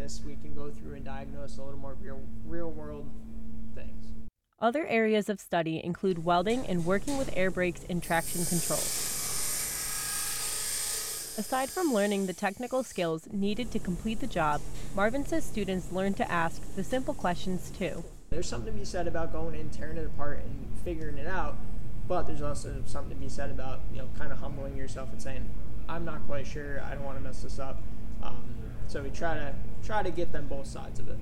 this, 0.00 0.22
we 0.24 0.36
can 0.36 0.54
go 0.54 0.70
through 0.70 0.94
and 0.94 1.04
diagnose 1.04 1.58
a 1.58 1.62
little 1.62 1.78
more 1.78 1.94
real, 2.00 2.22
real 2.46 2.70
world 2.70 3.06
things. 3.74 4.06
Other 4.58 4.86
areas 4.86 5.28
of 5.28 5.40
study 5.40 5.82
include 5.84 6.24
welding 6.24 6.66
and 6.66 6.86
working 6.86 7.18
with 7.18 7.30
air 7.36 7.50
brakes 7.50 7.82
and 7.88 8.02
traction 8.02 8.44
control. 8.44 8.80
Aside 11.38 11.70
from 11.70 11.92
learning 11.92 12.26
the 12.26 12.32
technical 12.32 12.82
skills 12.82 13.28
needed 13.32 13.70
to 13.72 13.78
complete 13.78 14.20
the 14.20 14.26
job, 14.26 14.60
Marvin 14.94 15.24
says 15.24 15.44
students 15.44 15.92
learn 15.92 16.14
to 16.14 16.30
ask 16.30 16.74
the 16.74 16.84
simple 16.84 17.14
questions 17.14 17.70
too. 17.70 18.04
There's 18.30 18.48
something 18.48 18.72
to 18.72 18.78
be 18.78 18.84
said 18.84 19.06
about 19.06 19.32
going 19.32 19.54
in, 19.54 19.70
tearing 19.70 19.96
it 19.96 20.06
apart, 20.06 20.40
and 20.44 20.68
figuring 20.84 21.18
it 21.18 21.26
out, 21.26 21.56
but 22.08 22.26
there's 22.26 22.42
also 22.42 22.82
something 22.86 23.16
to 23.16 23.20
be 23.22 23.28
said 23.28 23.50
about 23.50 23.80
you 23.92 23.98
know 23.98 24.08
kind 24.18 24.32
of 24.32 24.38
humbling 24.38 24.76
yourself 24.76 25.10
and 25.12 25.22
saying, 25.22 25.48
"I'm 25.88 26.04
not 26.04 26.26
quite 26.26 26.46
sure. 26.46 26.82
I 26.82 26.94
don't 26.94 27.04
want 27.04 27.16
to 27.18 27.24
mess 27.24 27.42
this 27.42 27.58
up." 27.58 27.80
Um, 28.22 28.54
so 28.86 29.02
we 29.02 29.10
try 29.10 29.34
to 29.34 29.54
try 29.82 30.02
to 30.02 30.10
get 30.10 30.32
them 30.32 30.46
both 30.46 30.66
sides 30.66 31.00
of 31.00 31.08
it. 31.08 31.18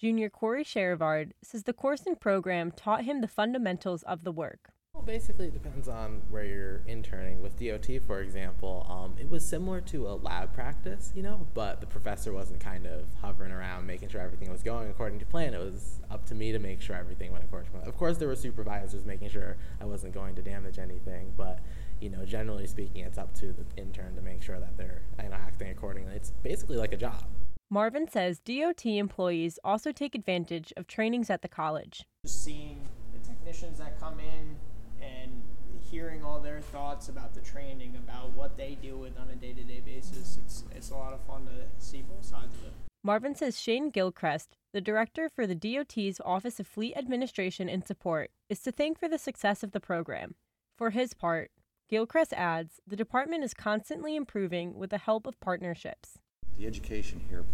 Junior 0.00 0.28
Corey 0.28 0.64
Sherivard 0.64 1.30
says 1.42 1.62
the 1.62 1.72
course 1.72 2.06
and 2.06 2.20
program 2.20 2.72
taught 2.72 3.04
him 3.04 3.20
the 3.20 3.28
fundamentals 3.28 4.02
of 4.02 4.24
the 4.24 4.32
work. 4.32 4.72
Well, 4.94 5.04
basically, 5.04 5.46
it 5.46 5.54
depends 5.54 5.88
on 5.88 6.20
where 6.28 6.44
you're 6.44 6.82
interning. 6.86 7.40
With 7.40 7.58
DOT, 7.58 7.88
for 8.06 8.20
example, 8.20 8.86
um, 8.90 9.14
it 9.18 9.30
was 9.30 9.46
similar 9.46 9.80
to 9.82 10.08
a 10.08 10.14
lab 10.14 10.52
practice, 10.52 11.12
you 11.14 11.22
know, 11.22 11.46
but 11.54 11.80
the 11.80 11.86
professor 11.86 12.32
wasn't 12.32 12.60
kind 12.60 12.86
of 12.86 13.06
hovering 13.20 13.52
around 13.52 13.86
making 13.86 14.10
sure 14.10 14.20
everything 14.20 14.50
was 14.50 14.62
going 14.62 14.90
according 14.90 15.18
to 15.20 15.24
plan. 15.24 15.54
It 15.54 15.60
was 15.60 16.00
up 16.10 16.26
to 16.26 16.34
me 16.34 16.52
to 16.52 16.58
make 16.58 16.82
sure 16.82 16.94
everything 16.94 17.32
went 17.32 17.44
according 17.44 17.68
to 17.68 17.72
plan. 17.72 17.88
Of 17.88 17.96
course, 17.96 18.18
there 18.18 18.28
were 18.28 18.36
supervisors 18.36 19.06
making 19.06 19.30
sure 19.30 19.56
I 19.80 19.86
wasn't 19.86 20.12
going 20.12 20.34
to 20.34 20.42
damage 20.42 20.78
anything, 20.78 21.32
but 21.38 21.60
you 22.00 22.10
know, 22.10 22.26
generally 22.26 22.66
speaking, 22.66 23.04
it's 23.04 23.16
up 23.16 23.32
to 23.36 23.52
the 23.52 23.64
intern 23.80 24.14
to 24.16 24.22
make 24.22 24.42
sure 24.42 24.60
that 24.60 24.76
they're 24.76 25.02
you 25.22 25.30
know, 25.30 25.36
acting 25.36 25.70
accordingly. 25.70 26.14
It's 26.14 26.32
basically 26.42 26.76
like 26.76 26.92
a 26.92 26.98
job. 26.98 27.24
Marvin 27.72 28.06
says 28.06 28.38
DOT 28.38 28.84
employees 28.84 29.58
also 29.64 29.92
take 29.92 30.14
advantage 30.14 30.74
of 30.76 30.86
trainings 30.86 31.30
at 31.30 31.40
the 31.40 31.48
college. 31.48 32.04
Just 32.26 32.44
seeing 32.44 32.86
the 33.14 33.26
technicians 33.26 33.78
that 33.78 33.98
come 33.98 34.20
in 34.20 34.56
and 35.00 35.42
hearing 35.90 36.22
all 36.22 36.38
their 36.38 36.60
thoughts 36.60 37.08
about 37.08 37.32
the 37.32 37.40
training, 37.40 37.96
about 37.96 38.30
what 38.32 38.58
they 38.58 38.74
deal 38.74 38.98
with 38.98 39.18
on 39.18 39.30
a 39.30 39.36
day 39.36 39.54
to 39.54 39.62
day 39.62 39.80
basis, 39.80 40.38
it's, 40.44 40.64
it's 40.76 40.90
a 40.90 40.94
lot 40.94 41.14
of 41.14 41.22
fun 41.22 41.46
to 41.46 41.82
see 41.82 42.02
both 42.02 42.22
sides 42.22 42.54
of 42.56 42.64
it. 42.64 42.72
Marvin 43.02 43.34
says 43.34 43.58
Shane 43.58 43.88
Gilchrist, 43.88 44.58
the 44.74 44.82
director 44.82 45.30
for 45.30 45.46
the 45.46 45.54
DOT's 45.54 46.20
Office 46.26 46.60
of 46.60 46.66
Fleet 46.66 46.94
Administration 46.94 47.70
and 47.70 47.86
Support, 47.86 48.30
is 48.50 48.60
to 48.60 48.70
thank 48.70 48.98
for 48.98 49.08
the 49.08 49.16
success 49.16 49.62
of 49.62 49.72
the 49.72 49.80
program. 49.80 50.34
For 50.76 50.90
his 50.90 51.14
part, 51.14 51.50
Gilchrist 51.88 52.34
adds 52.34 52.82
the 52.86 52.96
department 52.96 53.44
is 53.44 53.54
constantly 53.54 54.14
improving 54.14 54.74
with 54.74 54.90
the 54.90 54.98
help 54.98 55.26
of 55.26 55.40
partnerships. 55.40 56.18
The 56.62 56.68
education 56.68 57.20
here 57.28 57.44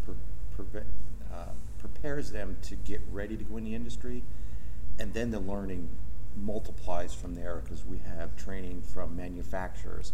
uh, 1.33 1.37
prepares 1.79 2.31
them 2.31 2.59
to 2.61 2.75
get 2.75 3.01
ready 3.11 3.39
to 3.39 3.45
go 3.45 3.57
in 3.57 3.65
the 3.65 3.75
industry, 3.75 4.23
and 4.99 5.15
then 5.15 5.31
the 5.31 5.41
learning 5.41 5.89
multiplies 6.37 7.15
from 7.15 7.35
there 7.35 7.63
because 7.65 7.87
we 7.87 8.01
have 8.01 8.37
training 8.37 8.83
from 8.83 9.17
manufacturers. 9.17 10.13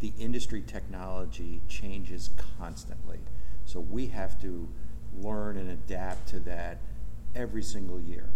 The 0.00 0.12
industry 0.18 0.60
technology 0.60 1.60
changes 1.68 2.30
constantly, 2.58 3.20
so 3.64 3.78
we 3.78 4.08
have 4.08 4.40
to 4.42 4.68
learn 5.16 5.56
and 5.56 5.70
adapt 5.70 6.26
to 6.30 6.40
that 6.40 6.78
every 7.36 7.62
single 7.62 8.00
year, 8.00 8.28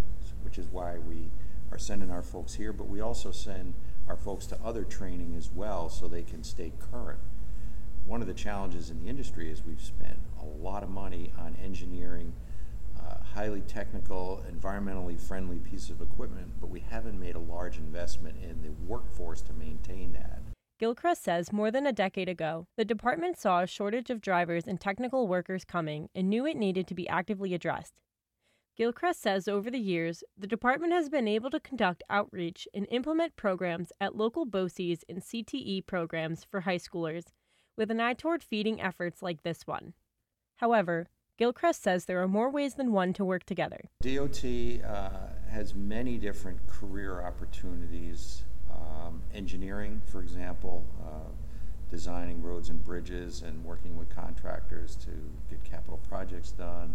which 0.44 0.56
is 0.56 0.68
why 0.68 0.98
we 0.98 1.30
are 1.72 1.78
sending 1.78 2.12
our 2.12 2.22
folks 2.22 2.54
here, 2.54 2.72
but 2.72 2.86
we 2.86 3.00
also 3.00 3.32
send 3.32 3.74
our 4.06 4.16
folks 4.16 4.46
to 4.46 4.58
other 4.64 4.84
training 4.84 5.34
as 5.36 5.50
well 5.50 5.88
so 5.88 6.06
they 6.06 6.22
can 6.22 6.44
stay 6.44 6.70
current. 6.92 7.18
One 8.06 8.20
of 8.20 8.28
the 8.28 8.34
challenges 8.34 8.90
in 8.90 9.02
the 9.02 9.10
industry 9.10 9.50
is 9.50 9.64
we've 9.64 9.82
spent 9.82 10.18
a 10.40 10.44
lot 10.44 10.84
of 10.84 10.88
money 10.88 11.32
on 11.38 11.56
engineering 11.62 12.32
uh, 12.98 13.16
highly 13.34 13.62
technical, 13.62 14.44
environmentally 14.50 15.20
friendly 15.20 15.58
piece 15.58 15.90
of 15.90 16.00
equipment, 16.00 16.52
but 16.60 16.70
we 16.70 16.80
haven't 16.80 17.18
made 17.18 17.34
a 17.34 17.40
large 17.40 17.78
investment 17.78 18.36
in 18.42 18.62
the 18.62 18.70
workforce 18.86 19.42
to 19.42 19.52
maintain 19.52 20.12
that. 20.12 20.40
Gilchrist 20.78 21.24
says 21.24 21.52
more 21.52 21.70
than 21.70 21.86
a 21.86 21.92
decade 21.92 22.28
ago, 22.28 22.66
the 22.76 22.84
department 22.84 23.38
saw 23.38 23.62
a 23.62 23.66
shortage 23.66 24.10
of 24.10 24.20
drivers 24.20 24.66
and 24.68 24.80
technical 24.80 25.26
workers 25.26 25.64
coming 25.64 26.08
and 26.14 26.28
knew 26.28 26.46
it 26.46 26.56
needed 26.56 26.86
to 26.86 26.94
be 26.94 27.08
actively 27.08 27.54
addressed. 27.54 27.94
Gilchrist 28.76 29.20
says 29.20 29.48
over 29.48 29.70
the 29.70 29.78
years, 29.78 30.22
the 30.36 30.46
department 30.46 30.92
has 30.92 31.08
been 31.08 31.26
able 31.26 31.50
to 31.50 31.58
conduct 31.58 32.02
outreach 32.10 32.68
and 32.74 32.86
implement 32.90 33.34
programs 33.34 33.90
at 34.00 34.14
local 34.14 34.44
BOCES 34.44 35.02
and 35.08 35.22
CTE 35.22 35.86
programs 35.86 36.44
for 36.44 36.60
high 36.60 36.76
schoolers, 36.76 37.24
with 37.76 37.90
an 37.90 38.00
eye 38.00 38.14
toward 38.14 38.42
feeding 38.42 38.80
efforts 38.80 39.22
like 39.22 39.42
this 39.42 39.66
one. 39.66 39.92
However, 40.56 41.08
Gilchrist 41.38 41.82
says 41.82 42.06
there 42.06 42.22
are 42.22 42.28
more 42.28 42.50
ways 42.50 42.74
than 42.74 42.92
one 42.92 43.12
to 43.12 43.24
work 43.24 43.44
together. 43.44 43.80
DOT 44.00 44.44
uh, 44.44 45.10
has 45.50 45.74
many 45.74 46.16
different 46.16 46.66
career 46.66 47.20
opportunities. 47.20 48.44
Um, 48.72 49.22
engineering, 49.34 50.00
for 50.06 50.20
example, 50.20 50.84
uh, 51.06 51.30
designing 51.90 52.42
roads 52.42 52.70
and 52.70 52.82
bridges 52.82 53.42
and 53.42 53.64
working 53.64 53.96
with 53.96 54.08
contractors 54.08 54.96
to 54.96 55.10
get 55.50 55.62
capital 55.64 56.00
projects 56.08 56.52
done. 56.52 56.94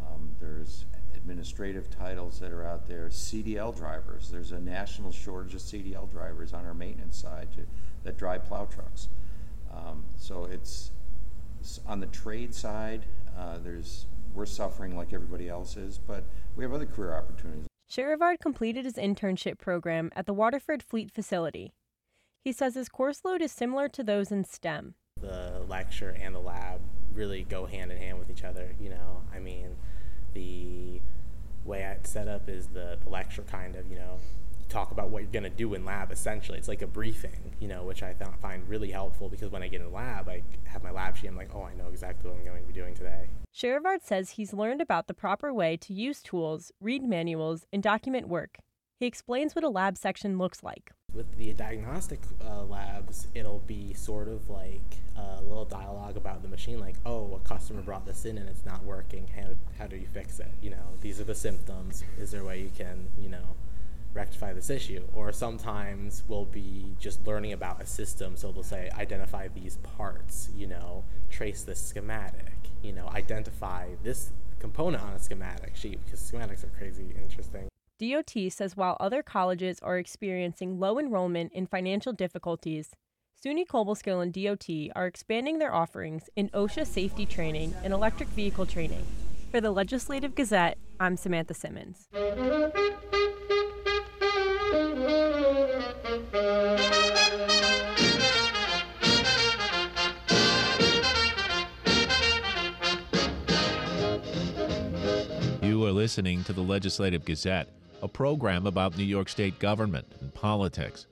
Um, 0.00 0.30
there's 0.40 0.86
administrative 1.14 1.90
titles 1.90 2.38
that 2.40 2.52
are 2.52 2.64
out 2.64 2.86
there. 2.88 3.08
CDL 3.08 3.76
drivers. 3.76 4.30
There's 4.30 4.52
a 4.52 4.60
national 4.60 5.12
shortage 5.12 5.54
of 5.54 5.60
CDL 5.60 6.10
drivers 6.10 6.52
on 6.52 6.64
our 6.64 6.74
maintenance 6.74 7.18
side 7.18 7.48
to, 7.52 7.66
that 8.04 8.16
drive 8.16 8.44
plow 8.44 8.64
trucks. 8.64 9.08
Um, 9.72 10.04
so 10.16 10.44
it's, 10.44 10.92
it's, 11.60 11.80
on 11.86 12.00
the 12.00 12.06
trade 12.06 12.54
side. 12.54 13.04
Uh, 13.36 13.58
there's 13.62 14.06
we're 14.34 14.46
suffering 14.46 14.96
like 14.96 15.12
everybody 15.12 15.48
else 15.48 15.76
is, 15.76 15.98
but 15.98 16.24
we 16.56 16.64
have 16.64 16.72
other 16.72 16.86
career 16.86 17.14
opportunities. 17.14 17.66
Sherivard 17.90 18.38
completed 18.40 18.84
his 18.84 18.94
internship 18.94 19.58
program 19.58 20.10
at 20.14 20.26
the 20.26 20.34
Waterford 20.34 20.82
Fleet 20.82 21.10
facility. 21.10 21.72
He 22.44 22.52
says 22.52 22.74
his 22.74 22.88
course 22.88 23.24
load 23.24 23.42
is 23.42 23.50
similar 23.50 23.88
to 23.88 24.02
those 24.02 24.30
in 24.30 24.44
STEM. 24.44 24.94
The 25.20 25.62
lecture 25.66 26.16
and 26.20 26.34
the 26.34 26.40
lab 26.40 26.80
really 27.12 27.44
go 27.44 27.66
hand 27.66 27.90
in 27.90 27.98
hand 27.98 28.18
with 28.18 28.30
each 28.30 28.44
other, 28.44 28.74
you 28.78 28.90
know. 28.90 29.22
I 29.34 29.38
mean, 29.38 29.76
the 30.34 31.00
way 31.64 31.82
it's 31.82 32.10
set 32.10 32.28
up 32.28 32.48
is 32.48 32.68
the, 32.68 32.98
the 33.02 33.10
lecture 33.10 33.42
kind 33.42 33.74
of, 33.74 33.90
you 33.90 33.96
know, 33.96 34.18
talk 34.68 34.90
about 34.90 35.10
what 35.10 35.22
you're 35.22 35.32
going 35.32 35.42
to 35.44 35.50
do 35.50 35.74
in 35.74 35.84
lab 35.84 36.12
essentially. 36.12 36.58
It's 36.58 36.68
like 36.68 36.82
a 36.82 36.86
briefing, 36.86 37.54
you 37.60 37.68
know, 37.68 37.84
which 37.84 38.02
I 38.02 38.12
th- 38.12 38.30
find 38.40 38.68
really 38.68 38.90
helpful 38.90 39.28
because 39.28 39.50
when 39.50 39.62
I 39.62 39.68
get 39.68 39.80
in 39.80 39.86
the 39.86 39.92
lab, 39.92 40.28
I 40.28 40.42
have 40.64 40.82
my 40.82 40.90
lab 40.90 41.16
sheet. 41.16 41.28
I'm 41.28 41.36
like, 41.36 41.54
oh, 41.54 41.62
I 41.62 41.74
know 41.74 41.88
exactly 41.88 42.30
what 42.30 42.38
I'm 42.38 42.44
going 42.44 42.62
to 42.62 42.66
be 42.66 42.74
doing 42.74 42.94
today. 42.94 43.28
Sherivard 43.54 44.02
says 44.02 44.30
he's 44.30 44.52
learned 44.52 44.80
about 44.80 45.06
the 45.08 45.14
proper 45.14 45.52
way 45.52 45.76
to 45.78 45.92
use 45.92 46.22
tools, 46.22 46.70
read 46.80 47.02
manuals, 47.02 47.66
and 47.72 47.82
document 47.82 48.28
work. 48.28 48.58
He 49.00 49.06
explains 49.06 49.54
what 49.54 49.64
a 49.64 49.68
lab 49.68 49.96
section 49.96 50.38
looks 50.38 50.62
like. 50.62 50.92
With 51.14 51.36
the 51.36 51.52
diagnostic 51.52 52.20
uh, 52.44 52.64
labs, 52.64 53.28
it'll 53.34 53.60
be 53.60 53.94
sort 53.94 54.28
of 54.28 54.50
like 54.50 54.96
a 55.16 55.40
little 55.42 55.64
dialogue 55.64 56.16
about 56.16 56.42
the 56.42 56.48
machine, 56.48 56.80
like, 56.80 56.96
oh, 57.06 57.34
a 57.34 57.48
customer 57.48 57.80
brought 57.80 58.04
this 58.06 58.24
in 58.24 58.38
and 58.38 58.48
it's 58.48 58.66
not 58.66 58.84
working. 58.84 59.28
How, 59.34 59.54
how 59.78 59.86
do 59.86 59.96
you 59.96 60.06
fix 60.06 60.40
it? 60.40 60.50
You 60.60 60.70
know, 60.70 60.96
these 61.00 61.20
are 61.20 61.24
the 61.24 61.34
symptoms. 61.34 62.02
Is 62.18 62.32
there 62.32 62.42
a 62.42 62.44
way 62.44 62.60
you 62.60 62.70
can, 62.76 63.08
you 63.18 63.28
know, 63.28 63.56
rectify 64.14 64.52
this 64.52 64.70
issue. 64.70 65.04
Or 65.14 65.32
sometimes 65.32 66.22
we'll 66.28 66.44
be 66.44 66.94
just 66.98 67.26
learning 67.26 67.52
about 67.52 67.82
a 67.82 67.86
system, 67.86 68.36
so 68.36 68.52
they'll 68.52 68.62
say, 68.62 68.90
identify 68.96 69.48
these 69.48 69.76
parts, 69.76 70.48
you 70.56 70.66
know, 70.66 71.04
trace 71.30 71.62
this 71.62 71.80
schematic, 71.80 72.56
you 72.82 72.92
know, 72.92 73.08
identify 73.08 73.88
this 74.02 74.30
component 74.58 75.02
on 75.02 75.12
a 75.12 75.18
schematic 75.18 75.76
sheet 75.76 76.04
because 76.04 76.20
schematics 76.20 76.64
are 76.64 76.72
crazy 76.78 77.14
interesting. 77.16 77.68
DOT 78.00 78.52
says 78.52 78.76
while 78.76 78.96
other 79.00 79.22
colleges 79.22 79.80
are 79.82 79.98
experiencing 79.98 80.78
low 80.78 80.98
enrollment 80.98 81.52
and 81.54 81.68
financial 81.68 82.12
difficulties, 82.12 82.90
SUNY 83.44 83.66
Cobleskill 83.66 84.22
and 84.22 84.32
DOT 84.32 84.92
are 84.96 85.06
expanding 85.06 85.58
their 85.58 85.74
offerings 85.74 86.28
in 86.34 86.48
OSHA 86.50 86.86
safety 86.86 87.26
training 87.26 87.74
and 87.84 87.92
electric 87.92 88.28
vehicle 88.30 88.66
training. 88.66 89.04
For 89.50 89.60
the 89.60 89.70
Legislative 89.70 90.34
Gazette, 90.34 90.76
I'm 91.00 91.16
Samantha 91.16 91.54
Simmons. 91.54 92.08
You 105.62 105.84
are 105.84 105.92
listening 105.92 106.44
to 106.44 106.52
the 106.52 106.62
Legislative 106.62 107.24
Gazette, 107.24 107.68
a 108.02 108.08
program 108.08 108.66
about 108.66 108.96
New 108.96 109.04
York 109.04 109.28
State 109.28 109.58
government 109.58 110.06
and 110.20 110.34
politics. 110.34 111.06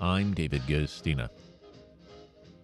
I'm 0.00 0.34
David 0.34 0.62
Guistina. 0.62 1.28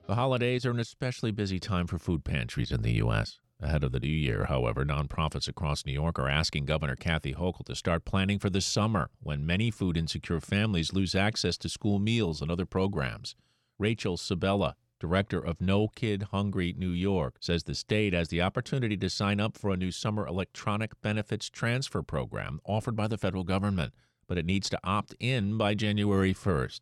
The 0.07 0.15
holidays 0.15 0.67
are 0.67 0.71
an 0.71 0.81
especially 0.81 1.31
busy 1.31 1.61
time 1.61 1.87
for 1.87 1.99
food 1.99 2.25
pantries 2.25 2.73
in 2.73 2.83
the 2.83 2.93
U.S. 2.93 3.39
Ahead 3.63 3.85
of 3.85 3.93
the 3.93 4.01
new 4.01 4.09
year, 4.09 4.47
however, 4.47 4.85
nonprofits 4.85 5.47
across 5.47 5.87
New 5.87 5.93
York 5.93 6.19
are 6.19 6.29
asking 6.29 6.65
Governor 6.65 6.97
Kathy 6.97 7.33
Hochul 7.33 7.65
to 7.67 7.77
start 7.77 8.05
planning 8.05 8.41
for 8.41 8.51
the 8.51 8.61
summer 8.61 9.09
when 9.21 9.47
many 9.47 9.71
food 9.71 9.97
insecure 9.97 10.41
families 10.41 10.93
lose 10.93 11.15
access 11.15 11.57
to 11.59 11.69
school 11.69 12.01
meals 12.01 12.43
and 12.43 12.51
other 12.51 12.67
programs. 12.67 13.37
Rachel 13.79 14.17
Sabella, 14.17 14.75
director 14.99 15.39
of 15.39 15.61
No 15.61 15.87
Kid 15.87 16.25
Hungry 16.33 16.75
New 16.77 16.91
York, 16.91 17.37
says 17.39 17.63
the 17.63 17.77
state 17.77 18.13
has 18.13 18.31
the 18.31 18.43
opportunity 18.43 18.97
to 18.97 19.09
sign 19.09 19.39
up 19.39 19.57
for 19.57 19.71
a 19.71 19.77
new 19.77 19.93
summer 19.93 20.27
electronic 20.27 21.01
benefits 21.01 21.49
transfer 21.49 22.03
program 22.03 22.59
offered 22.65 22.97
by 22.97 23.07
the 23.07 23.19
federal 23.19 23.45
government, 23.45 23.95
but 24.27 24.39
it 24.39 24.45
needs 24.45 24.69
to 24.71 24.81
opt 24.83 25.15
in 25.21 25.57
by 25.57 25.73
January 25.77 26.35
1st. 26.35 26.81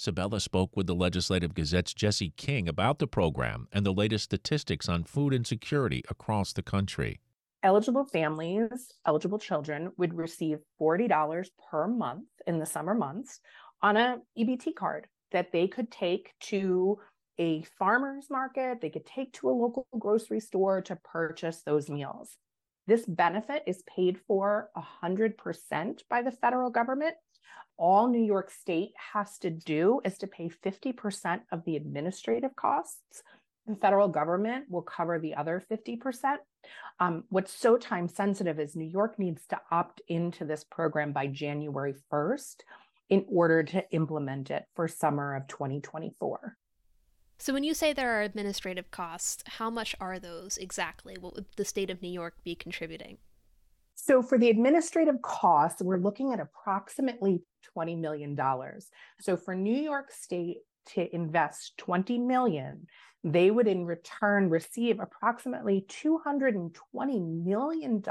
Sabella 0.00 0.40
spoke 0.40 0.78
with 0.78 0.86
the 0.86 0.94
Legislative 0.94 1.52
Gazette's 1.52 1.92
Jesse 1.92 2.32
King 2.38 2.70
about 2.70 3.00
the 3.00 3.06
program 3.06 3.68
and 3.70 3.84
the 3.84 3.92
latest 3.92 4.24
statistics 4.24 4.88
on 4.88 5.04
food 5.04 5.34
insecurity 5.34 6.02
across 6.08 6.54
the 6.54 6.62
country. 6.62 7.20
Eligible 7.62 8.06
families, 8.06 8.94
eligible 9.04 9.38
children 9.38 9.92
would 9.98 10.14
receive 10.14 10.60
$40 10.80 11.50
per 11.70 11.86
month 11.86 12.24
in 12.46 12.58
the 12.58 12.64
summer 12.64 12.94
months 12.94 13.40
on 13.82 13.98
a 13.98 14.16
EBT 14.38 14.74
card 14.74 15.06
that 15.32 15.52
they 15.52 15.68
could 15.68 15.90
take 15.90 16.32
to 16.44 16.98
a 17.38 17.62
farmer's 17.78 18.30
market, 18.30 18.80
they 18.80 18.88
could 18.88 19.04
take 19.04 19.34
to 19.34 19.50
a 19.50 19.52
local 19.52 19.86
grocery 19.98 20.40
store 20.40 20.80
to 20.80 20.96
purchase 20.96 21.60
those 21.60 21.90
meals. 21.90 22.38
This 22.86 23.04
benefit 23.04 23.64
is 23.66 23.84
paid 23.86 24.18
for 24.26 24.70
100% 25.04 26.00
by 26.08 26.22
the 26.22 26.32
federal 26.32 26.70
government. 26.70 27.16
All 27.76 28.08
New 28.08 28.22
York 28.22 28.50
State 28.50 28.92
has 29.12 29.38
to 29.38 29.50
do 29.50 30.00
is 30.04 30.18
to 30.18 30.26
pay 30.26 30.50
50% 30.50 31.40
of 31.50 31.64
the 31.64 31.76
administrative 31.76 32.54
costs. 32.54 33.22
The 33.66 33.76
federal 33.76 34.08
government 34.08 34.66
will 34.68 34.82
cover 34.82 35.18
the 35.18 35.34
other 35.34 35.62
50%. 35.70 36.36
Um, 36.98 37.24
what's 37.30 37.52
so 37.52 37.76
time 37.78 38.08
sensitive 38.08 38.60
is 38.60 38.76
New 38.76 38.84
York 38.84 39.18
needs 39.18 39.46
to 39.46 39.60
opt 39.70 40.02
into 40.08 40.44
this 40.44 40.64
program 40.64 41.12
by 41.12 41.26
January 41.26 41.94
1st 42.12 42.56
in 43.08 43.24
order 43.28 43.62
to 43.62 43.90
implement 43.90 44.50
it 44.50 44.66
for 44.74 44.86
summer 44.86 45.34
of 45.34 45.46
2024. 45.48 46.56
So, 47.38 47.54
when 47.54 47.64
you 47.64 47.72
say 47.72 47.94
there 47.94 48.18
are 48.18 48.22
administrative 48.22 48.90
costs, 48.90 49.42
how 49.46 49.70
much 49.70 49.96
are 49.98 50.18
those 50.18 50.58
exactly? 50.58 51.16
What 51.18 51.34
would 51.34 51.46
the 51.56 51.64
state 51.64 51.88
of 51.88 52.02
New 52.02 52.10
York 52.10 52.34
be 52.44 52.54
contributing? 52.54 53.16
So, 54.02 54.22
for 54.22 54.38
the 54.38 54.48
administrative 54.48 55.20
costs, 55.20 55.82
we're 55.82 55.98
looking 55.98 56.32
at 56.32 56.40
approximately 56.40 57.42
$20 57.76 57.98
million. 57.98 58.34
So, 59.20 59.36
for 59.36 59.54
New 59.54 59.76
York 59.76 60.10
State 60.10 60.58
to 60.94 61.14
invest 61.14 61.76
20 61.76 62.16
million, 62.16 62.86
they 63.22 63.50
would 63.50 63.68
in 63.68 63.84
return 63.84 64.48
receive 64.48 65.00
approximately 65.00 65.84
$220 65.86 67.44
million 67.44 68.02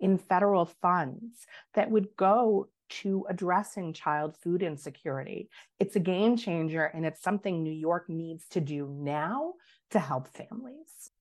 in 0.00 0.18
federal 0.18 0.66
funds 0.66 1.46
that 1.72 1.90
would 1.90 2.08
go 2.18 2.68
to 2.90 3.24
addressing 3.30 3.94
child 3.94 4.36
food 4.42 4.62
insecurity. 4.62 5.48
It's 5.80 5.96
a 5.96 6.00
game 6.00 6.36
changer, 6.36 6.84
and 6.84 7.06
it's 7.06 7.22
something 7.22 7.62
New 7.62 7.72
York 7.72 8.10
needs 8.10 8.46
to 8.48 8.60
do 8.60 8.86
now 9.00 9.54
to 9.92 9.98
help 9.98 10.28
families. 10.28 11.13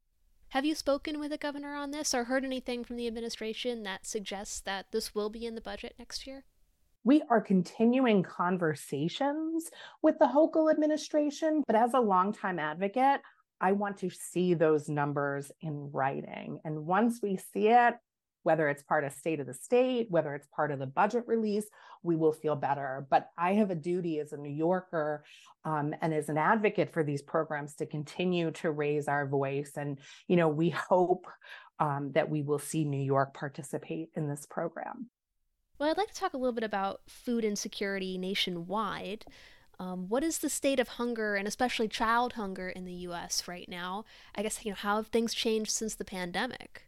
Have 0.53 0.65
you 0.65 0.75
spoken 0.75 1.19
with 1.19 1.31
the 1.31 1.37
governor 1.39 1.73
on 1.73 1.89
this 1.89 2.13
or 2.13 2.25
heard 2.25 2.45
anything 2.45 2.83
from 2.83 2.95
the 2.95 3.07
administration 3.07 3.81
that 3.85 4.05
suggests 4.05 4.59
that 4.59 4.85
this 4.91 5.15
will 5.15 5.31
be 5.31 5.47
in 5.47 5.55
the 5.55 5.61
budget 5.61 5.95
next 5.97 6.27
year? 6.27 6.45
We 7.03 7.23
are 7.27 7.41
continuing 7.41 8.21
conversations 8.21 9.71
with 10.03 10.19
the 10.19 10.27
Hochul 10.27 10.71
administration, 10.71 11.63
but 11.65 11.75
as 11.75 11.95
a 11.95 11.99
longtime 11.99 12.59
advocate, 12.59 13.21
I 13.61 13.71
want 13.71 13.97
to 13.97 14.11
see 14.11 14.53
those 14.53 14.89
numbers 14.89 15.51
in 15.61 15.89
writing. 15.91 16.59
And 16.63 16.85
once 16.85 17.19
we 17.23 17.35
see 17.35 17.69
it, 17.69 17.95
whether 18.43 18.69
it's 18.69 18.83
part 18.83 19.03
of 19.03 19.13
state 19.13 19.39
of 19.39 19.47
the 19.47 19.53
state, 19.53 20.07
whether 20.09 20.35
it's 20.35 20.47
part 20.55 20.71
of 20.71 20.79
the 20.79 20.85
budget 20.85 21.23
release, 21.27 21.65
we 22.03 22.15
will 22.15 22.33
feel 22.33 22.55
better. 22.55 23.07
But 23.09 23.29
I 23.37 23.53
have 23.53 23.71
a 23.71 23.75
duty 23.75 24.19
as 24.19 24.33
a 24.33 24.37
New 24.37 24.53
Yorker 24.53 25.23
um, 25.65 25.95
and 26.01 26.13
as 26.13 26.29
an 26.29 26.37
advocate 26.37 26.93
for 26.93 27.03
these 27.03 27.21
programs 27.21 27.75
to 27.75 27.85
continue 27.85 28.51
to 28.51 28.71
raise 28.71 29.07
our 29.07 29.25
voice. 29.25 29.71
And, 29.77 29.99
you 30.27 30.35
know, 30.35 30.49
we 30.49 30.69
hope 30.69 31.25
um, 31.79 32.11
that 32.13 32.29
we 32.29 32.41
will 32.41 32.59
see 32.59 32.85
New 32.85 33.01
York 33.01 33.33
participate 33.33 34.09
in 34.15 34.29
this 34.29 34.45
program. 34.45 35.09
Well, 35.79 35.89
I'd 35.89 35.97
like 35.97 36.09
to 36.09 36.19
talk 36.19 36.33
a 36.33 36.37
little 36.37 36.53
bit 36.53 36.63
about 36.63 37.01
food 37.07 37.43
insecurity 37.43 38.17
nationwide. 38.17 39.25
Um, 39.79 40.07
what 40.07 40.23
is 40.23 40.37
the 40.37 40.49
state 40.49 40.79
of 40.79 40.87
hunger 40.87 41.35
and 41.35 41.47
especially 41.47 41.87
child 41.87 42.33
hunger 42.33 42.69
in 42.69 42.85
the 42.85 42.93
U.S. 42.93 43.47
right 43.47 43.67
now? 43.67 44.05
I 44.35 44.43
guess 44.43 44.63
you 44.63 44.71
know 44.71 44.75
how 44.75 44.97
have 44.97 45.07
things 45.07 45.33
changed 45.33 45.71
since 45.71 45.95
the 45.95 46.05
pandemic? 46.05 46.83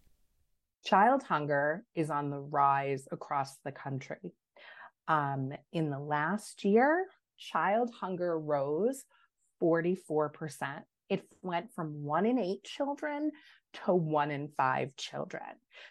Child 0.86 1.24
hunger 1.24 1.84
is 1.96 2.10
on 2.10 2.30
the 2.30 2.40
rise 2.40 3.08
across 3.12 3.58
the 3.66 3.72
country. 3.72 4.34
Um, 5.08 5.52
in 5.74 5.90
the 5.90 6.00
last 6.00 6.64
year, 6.64 7.08
child 7.38 7.92
hunger 8.00 8.40
rose 8.40 9.04
44%. 9.62 10.84
It 11.10 11.24
went 11.42 11.74
from 11.74 12.04
one 12.04 12.26
in 12.26 12.40
eight 12.40 12.64
children 12.64 13.32
to 13.86 13.94
one 13.94 14.32
in 14.32 14.50
five 14.56 14.96
children. 14.96 15.44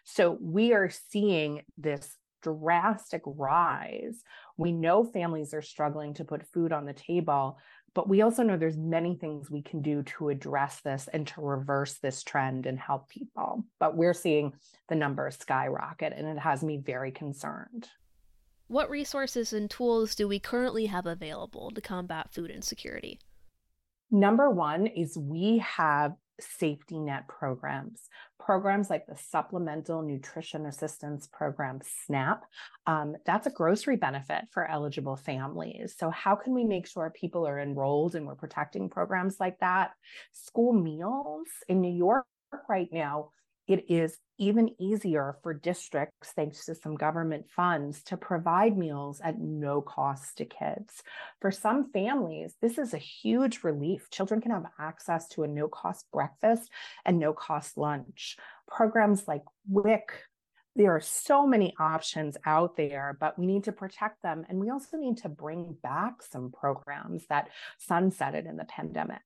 So 0.04 0.38
we 0.40 0.72
are 0.72 0.90
seeing 0.90 1.62
this 1.76 2.16
drastic 2.42 3.22
rise. 3.24 4.22
We 4.56 4.72
know 4.72 5.04
families 5.04 5.54
are 5.54 5.62
struggling 5.62 6.14
to 6.14 6.24
put 6.24 6.46
food 6.52 6.72
on 6.72 6.84
the 6.84 6.92
table, 6.92 7.58
but 7.94 8.08
we 8.08 8.22
also 8.22 8.42
know 8.42 8.56
there's 8.56 8.76
many 8.76 9.14
things 9.14 9.50
we 9.50 9.62
can 9.62 9.80
do 9.80 10.02
to 10.02 10.28
address 10.28 10.80
this 10.80 11.08
and 11.12 11.26
to 11.28 11.40
reverse 11.40 11.94
this 11.94 12.22
trend 12.22 12.66
and 12.66 12.78
help 12.78 13.08
people 13.08 13.64
but 13.78 13.96
we're 13.96 14.14
seeing 14.14 14.52
the 14.88 14.94
numbers 14.94 15.36
skyrocket 15.36 16.12
and 16.16 16.26
it 16.26 16.38
has 16.38 16.62
me 16.62 16.76
very 16.76 17.10
concerned. 17.10 17.88
What 18.66 18.90
resources 18.90 19.52
and 19.52 19.70
tools 19.70 20.14
do 20.14 20.26
we 20.26 20.38
currently 20.38 20.86
have 20.86 21.06
available 21.06 21.70
to 21.70 21.80
combat 21.80 22.32
food 22.32 22.50
insecurity? 22.50 23.20
Number 24.10 24.50
one 24.50 24.86
is 24.86 25.18
we 25.18 25.58
have 25.58 26.14
safety 26.40 26.98
net 26.98 27.28
programs, 27.28 28.08
programs 28.38 28.90
like 28.90 29.06
the 29.06 29.16
Supplemental 29.16 30.02
Nutrition 30.02 30.66
Assistance 30.66 31.28
Program, 31.32 31.80
SNAP. 32.06 32.44
Um, 32.86 33.16
that's 33.24 33.46
a 33.46 33.50
grocery 33.50 33.96
benefit 33.96 34.44
for 34.50 34.68
eligible 34.68 35.16
families. 35.16 35.94
So, 35.96 36.10
how 36.10 36.34
can 36.34 36.54
we 36.54 36.64
make 36.64 36.86
sure 36.86 37.10
people 37.10 37.46
are 37.46 37.60
enrolled 37.60 38.14
and 38.14 38.26
we're 38.26 38.34
protecting 38.34 38.88
programs 38.88 39.38
like 39.40 39.58
that? 39.60 39.92
School 40.32 40.72
meals 40.72 41.48
in 41.68 41.80
New 41.80 41.94
York 41.94 42.26
right 42.68 42.88
now 42.92 43.30
it 43.66 43.90
is 43.90 44.18
even 44.38 44.70
easier 44.78 45.36
for 45.42 45.54
districts, 45.54 46.32
thanks 46.34 46.66
to 46.66 46.74
some 46.74 46.96
government 46.96 47.46
funds, 47.48 48.02
to 48.04 48.16
provide 48.16 48.76
meals 48.76 49.20
at 49.22 49.38
no 49.38 49.80
cost 49.80 50.36
to 50.38 50.44
kids. 50.44 51.02
For 51.40 51.50
some 51.50 51.90
families, 51.92 52.54
this 52.60 52.78
is 52.78 52.94
a 52.94 52.98
huge 52.98 53.62
relief. 53.62 54.10
Children 54.10 54.40
can 54.40 54.50
have 54.50 54.66
access 54.78 55.28
to 55.28 55.44
a 55.44 55.48
no 55.48 55.68
cost 55.68 56.06
breakfast 56.12 56.70
and 57.04 57.18
no 57.18 57.32
cost 57.32 57.78
lunch. 57.78 58.36
Programs 58.68 59.26
like 59.28 59.42
WIC, 59.68 60.10
there 60.76 60.94
are 60.94 61.00
so 61.00 61.46
many 61.46 61.72
options 61.78 62.36
out 62.44 62.76
there, 62.76 63.16
but 63.20 63.38
we 63.38 63.46
need 63.46 63.64
to 63.64 63.72
protect 63.72 64.22
them. 64.22 64.44
And 64.48 64.58
we 64.58 64.70
also 64.70 64.96
need 64.96 65.18
to 65.18 65.28
bring 65.28 65.76
back 65.82 66.22
some 66.22 66.50
programs 66.50 67.26
that 67.28 67.48
sunsetted 67.88 68.48
in 68.48 68.56
the 68.56 68.64
pandemic. 68.64 69.22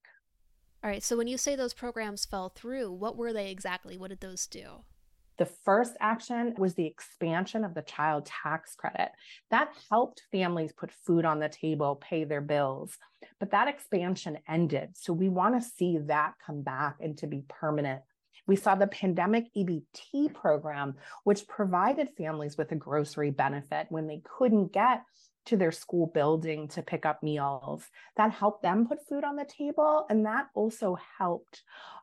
All 0.82 0.90
right, 0.90 1.02
so 1.02 1.16
when 1.16 1.26
you 1.26 1.36
say 1.36 1.56
those 1.56 1.74
programs 1.74 2.24
fell 2.24 2.50
through, 2.50 2.92
what 2.92 3.16
were 3.16 3.32
they 3.32 3.50
exactly? 3.50 3.98
What 3.98 4.10
did 4.10 4.20
those 4.20 4.46
do? 4.46 4.84
The 5.36 5.46
first 5.46 5.94
action 6.00 6.54
was 6.56 6.74
the 6.74 6.86
expansion 6.86 7.64
of 7.64 7.74
the 7.74 7.82
child 7.82 8.26
tax 8.26 8.76
credit. 8.76 9.10
That 9.50 9.72
helped 9.90 10.22
families 10.30 10.72
put 10.72 10.92
food 10.92 11.24
on 11.24 11.40
the 11.40 11.48
table, 11.48 11.96
pay 11.96 12.24
their 12.24 12.40
bills. 12.40 12.96
But 13.40 13.50
that 13.50 13.66
expansion 13.68 14.38
ended. 14.48 14.90
So 14.94 15.12
we 15.12 15.28
want 15.28 15.60
to 15.60 15.68
see 15.68 15.98
that 15.98 16.34
come 16.44 16.62
back 16.62 16.96
and 17.00 17.18
to 17.18 17.26
be 17.26 17.44
permanent. 17.48 18.02
We 18.46 18.56
saw 18.56 18.74
the 18.74 18.86
pandemic 18.86 19.46
EBT 19.56 20.32
program, 20.32 20.94
which 21.24 21.46
provided 21.48 22.08
families 22.16 22.56
with 22.56 22.72
a 22.72 22.76
grocery 22.76 23.30
benefit 23.30 23.86
when 23.90 24.06
they 24.06 24.22
couldn't 24.24 24.72
get 24.72 25.02
to 25.48 25.56
their 25.56 25.72
school 25.72 26.06
building 26.06 26.68
to 26.68 26.82
pick 26.82 27.04
up 27.04 27.22
meals. 27.22 27.84
That 28.16 28.30
helped 28.30 28.62
them 28.62 28.86
put 28.86 29.06
food 29.06 29.24
on 29.24 29.36
the 29.36 29.44
table. 29.44 30.06
And 30.10 30.24
that 30.26 30.48
also 30.54 30.98
helped 31.18 31.62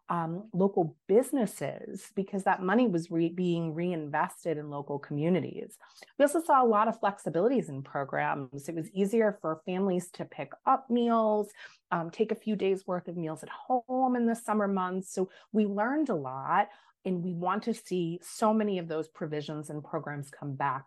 um, 0.10 0.49
local 0.53 0.95
businesses 1.08 2.12
because 2.15 2.43
that 2.43 2.62
money 2.62 2.88
was 2.88 3.10
re- 3.10 3.29
being 3.29 3.73
reinvested 3.73 4.58
in 4.58 4.69
local 4.69 4.99
communities. 4.99 5.77
We 6.19 6.23
also 6.23 6.41
saw 6.41 6.63
a 6.63 6.67
lot 6.67 6.88
of 6.88 6.99
flexibilities 6.99 7.69
in 7.69 7.81
programs. 7.81 8.69
It 8.69 8.75
was 8.75 8.89
easier 8.91 9.38
for 9.41 9.62
families 9.65 10.10
to 10.12 10.25
pick 10.25 10.51
up 10.65 10.89
meals, 10.89 11.49
um, 11.91 12.12
take 12.12 12.31
a 12.31 12.36
few 12.36 12.55
days 12.55 12.86
worth 12.86 13.08
of 13.08 13.17
meals 13.17 13.41
at 13.41 13.49
home 13.49 14.15
in 14.15 14.27
the 14.27 14.36
summer 14.36 14.67
months. 14.67 15.12
So 15.12 15.29
we 15.51 15.65
learned 15.65 16.10
a 16.10 16.15
lot. 16.15 16.69
And 17.08 17.23
we 17.23 17.34
want 17.34 17.62
to 17.63 17.73
see 17.75 18.19
so 18.23 18.51
many 18.51 18.79
of 18.79 18.88
those 18.88 19.08
provisions 19.08 19.69
and 19.69 19.84
programs 19.84 20.31
come 20.31 20.55
back 20.55 20.86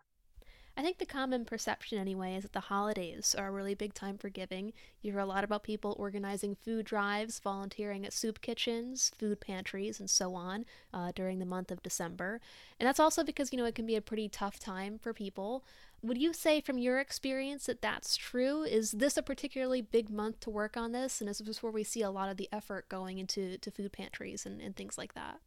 I 0.79 0.81
think 0.81 0.97
the 0.97 1.05
common 1.05 1.43
perception, 1.43 1.97
anyway, 1.97 2.35
is 2.35 2.43
that 2.43 2.53
the 2.53 2.61
holidays 2.61 3.35
are 3.37 3.49
a 3.49 3.51
really 3.51 3.75
big 3.75 3.93
time 3.93 4.17
for 4.17 4.29
giving. 4.29 4.71
You 5.01 5.11
hear 5.11 5.19
a 5.19 5.25
lot 5.25 5.43
about 5.43 5.61
people 5.61 5.93
organizing 5.99 6.55
food 6.55 6.85
drives, 6.85 7.37
volunteering 7.37 8.05
at 8.05 8.13
soup 8.13 8.39
kitchens, 8.39 9.11
food 9.19 9.41
pantries, 9.41 9.99
and 9.99 10.09
so 10.09 10.35
on 10.35 10.63
uh, 10.93 11.11
during 11.13 11.39
the 11.39 11.45
month 11.45 11.69
of 11.69 11.83
December. 11.83 12.39
And 12.79 12.87
that's 12.87 12.97
also 13.01 13.25
because, 13.25 13.51
you 13.51 13.57
know, 13.57 13.65
it 13.65 13.75
can 13.75 13.85
be 13.85 13.97
a 13.97 14.01
pretty 14.01 14.29
tough 14.29 14.57
time 14.57 14.97
for 14.97 15.13
people. 15.13 15.65
Would 16.01 16.17
you 16.17 16.31
say, 16.31 16.61
from 16.61 16.77
your 16.77 17.01
experience, 17.01 17.65
that 17.65 17.81
that's 17.81 18.15
true? 18.15 18.63
Is 18.63 18.91
this 18.91 19.17
a 19.17 19.21
particularly 19.21 19.81
big 19.81 20.09
month 20.09 20.39
to 20.39 20.49
work 20.49 20.77
on 20.77 20.93
this? 20.93 21.19
And 21.19 21.29
is 21.29 21.39
this 21.39 21.61
where 21.61 21.73
we 21.73 21.83
see 21.83 22.03
a 22.03 22.09
lot 22.09 22.29
of 22.29 22.37
the 22.37 22.47
effort 22.53 22.87
going 22.87 23.17
into 23.17 23.57
to 23.57 23.69
food 23.69 23.91
pantries 23.91 24.45
and, 24.45 24.61
and 24.61 24.77
things 24.77 24.97
like 24.97 25.13
that? 25.13 25.41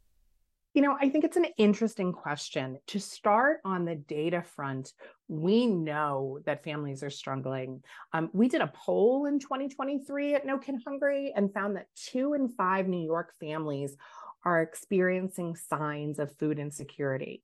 You 0.74 0.80
know, 0.80 0.96
I 0.98 1.10
think 1.10 1.24
it's 1.24 1.36
an 1.36 1.46
interesting 1.58 2.12
question. 2.14 2.78
To 2.88 2.98
start 2.98 3.60
on 3.62 3.84
the 3.84 3.94
data 3.94 4.42
front, 4.42 4.94
we 5.28 5.66
know 5.66 6.38
that 6.46 6.64
families 6.64 7.02
are 7.02 7.10
struggling. 7.10 7.82
Um, 8.14 8.30
we 8.32 8.48
did 8.48 8.62
a 8.62 8.72
poll 8.74 9.26
in 9.26 9.38
2023 9.38 10.34
at 10.34 10.46
No 10.46 10.56
Kid 10.56 10.76
Hungry 10.86 11.30
and 11.36 11.52
found 11.52 11.76
that 11.76 11.88
two 11.94 12.32
in 12.32 12.48
five 12.48 12.88
New 12.88 13.04
York 13.04 13.34
families 13.38 13.96
are 14.46 14.62
experiencing 14.62 15.56
signs 15.56 16.18
of 16.18 16.34
food 16.38 16.58
insecurity. 16.58 17.42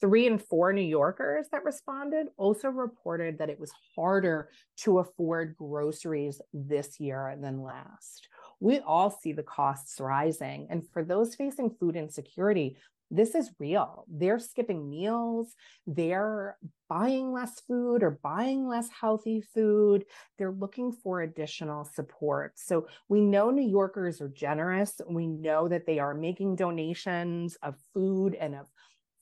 Three 0.00 0.28
in 0.28 0.38
four 0.38 0.72
New 0.72 0.80
Yorkers 0.80 1.48
that 1.50 1.64
responded 1.64 2.28
also 2.36 2.68
reported 2.68 3.38
that 3.38 3.50
it 3.50 3.58
was 3.58 3.72
harder 3.96 4.50
to 4.78 5.00
afford 5.00 5.56
groceries 5.56 6.40
this 6.52 7.00
year 7.00 7.36
than 7.40 7.60
last 7.60 8.28
we 8.60 8.80
all 8.80 9.10
see 9.10 9.32
the 9.32 9.42
costs 9.42 10.00
rising. 10.00 10.66
And 10.70 10.88
for 10.92 11.04
those 11.04 11.34
facing 11.34 11.70
food 11.70 11.96
insecurity, 11.96 12.76
this 13.10 13.34
is 13.34 13.50
real. 13.58 14.04
They're 14.08 14.38
skipping 14.38 14.88
meals, 14.88 15.54
they're 15.86 16.58
buying 16.88 17.32
less 17.32 17.60
food 17.60 18.02
or 18.02 18.18
buying 18.22 18.66
less 18.66 18.88
healthy 18.88 19.40
food. 19.40 20.04
They're 20.36 20.52
looking 20.52 20.92
for 20.92 21.22
additional 21.22 21.84
support. 21.84 22.52
So 22.56 22.86
we 23.08 23.20
know 23.20 23.50
New 23.50 23.66
Yorkers 23.66 24.20
are 24.20 24.28
generous. 24.28 25.00
We 25.08 25.26
know 25.26 25.68
that 25.68 25.86
they 25.86 25.98
are 25.98 26.14
making 26.14 26.56
donations 26.56 27.56
of 27.62 27.76
food 27.94 28.34
and 28.34 28.54
of 28.54 28.66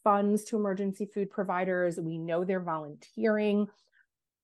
funds 0.03 0.45
to 0.45 0.57
emergency 0.57 1.09
food 1.13 1.31
providers. 1.31 1.99
We 1.99 2.19
know 2.19 2.45
they're 2.45 2.61
volunteering 2.61 3.69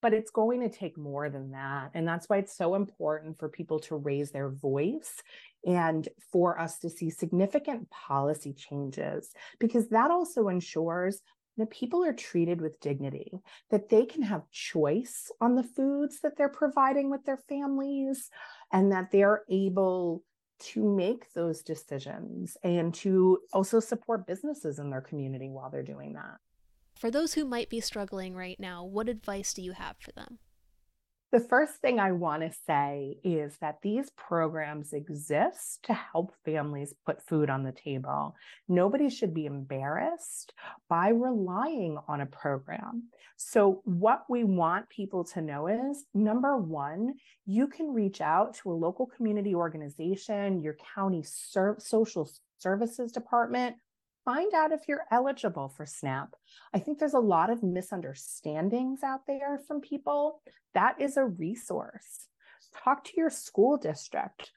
but 0.02 0.12
it's 0.12 0.30
going 0.30 0.60
to 0.60 0.68
take 0.68 0.98
more 0.98 1.30
than 1.30 1.52
that. 1.52 1.92
And 1.94 2.06
that's 2.06 2.28
why 2.28 2.38
it's 2.38 2.56
so 2.56 2.74
important 2.74 3.38
for 3.38 3.48
people 3.48 3.78
to 3.80 3.96
raise 3.96 4.32
their 4.32 4.50
voice 4.50 5.22
and 5.64 6.08
for 6.32 6.58
us 6.58 6.78
to 6.80 6.90
see 6.90 7.08
significant 7.08 7.88
policy 7.88 8.52
changes, 8.52 9.32
because 9.58 9.88
that 9.88 10.10
also 10.10 10.48
ensures 10.48 11.22
that 11.56 11.70
people 11.70 12.02
are 12.04 12.14
treated 12.14 12.60
with 12.60 12.80
dignity, 12.80 13.30
that 13.70 13.88
they 13.88 14.04
can 14.04 14.22
have 14.22 14.50
choice 14.50 15.30
on 15.40 15.54
the 15.54 15.62
foods 15.62 16.20
that 16.20 16.36
they're 16.36 16.48
providing 16.48 17.10
with 17.10 17.24
their 17.24 17.40
families, 17.48 18.30
and 18.72 18.90
that 18.90 19.10
they're 19.10 19.42
able 19.48 20.24
to 20.58 20.82
make 20.82 21.32
those 21.34 21.62
decisions 21.62 22.56
and 22.62 22.94
to 22.94 23.38
also 23.52 23.80
support 23.80 24.26
businesses 24.26 24.78
in 24.78 24.90
their 24.90 25.00
community 25.00 25.48
while 25.48 25.70
they're 25.70 25.82
doing 25.82 26.14
that. 26.14 26.36
For 27.02 27.10
those 27.10 27.34
who 27.34 27.44
might 27.44 27.68
be 27.68 27.80
struggling 27.80 28.36
right 28.36 28.60
now, 28.60 28.84
what 28.84 29.08
advice 29.08 29.52
do 29.54 29.60
you 29.60 29.72
have 29.72 29.96
for 29.98 30.12
them? 30.12 30.38
The 31.32 31.40
first 31.40 31.80
thing 31.80 31.98
I 31.98 32.12
want 32.12 32.42
to 32.42 32.56
say 32.64 33.16
is 33.24 33.56
that 33.60 33.78
these 33.82 34.10
programs 34.10 34.92
exist 34.92 35.80
to 35.82 35.94
help 35.94 36.32
families 36.44 36.94
put 37.04 37.20
food 37.20 37.50
on 37.50 37.64
the 37.64 37.72
table. 37.72 38.36
Nobody 38.68 39.10
should 39.10 39.34
be 39.34 39.46
embarrassed 39.46 40.54
by 40.88 41.08
relying 41.08 41.98
on 42.06 42.20
a 42.20 42.26
program. 42.26 43.08
So, 43.36 43.82
what 43.84 44.22
we 44.28 44.44
want 44.44 44.88
people 44.88 45.24
to 45.24 45.40
know 45.40 45.66
is 45.66 46.04
number 46.14 46.56
one, 46.56 47.14
you 47.46 47.66
can 47.66 47.92
reach 47.92 48.20
out 48.20 48.54
to 48.58 48.70
a 48.70 48.74
local 48.74 49.06
community 49.06 49.56
organization, 49.56 50.62
your 50.62 50.76
county 50.94 51.24
ser- 51.24 51.78
social 51.80 52.30
services 52.60 53.10
department, 53.10 53.74
find 54.24 54.52
out 54.54 54.72
if 54.72 54.82
you're 54.88 55.04
eligible 55.10 55.68
for 55.68 55.86
SNAP. 55.86 56.34
I 56.72 56.78
think 56.78 56.98
there's 56.98 57.14
a 57.14 57.20
lot 57.20 57.50
of 57.50 57.62
misunderstandings 57.62 59.02
out 59.02 59.26
there 59.26 59.60
from 59.66 59.80
people. 59.80 60.40
That 60.74 61.00
is 61.00 61.16
a 61.16 61.24
resource. 61.24 62.28
Talk 62.84 63.04
to 63.04 63.12
your 63.16 63.30
school 63.30 63.76
district. 63.76 64.50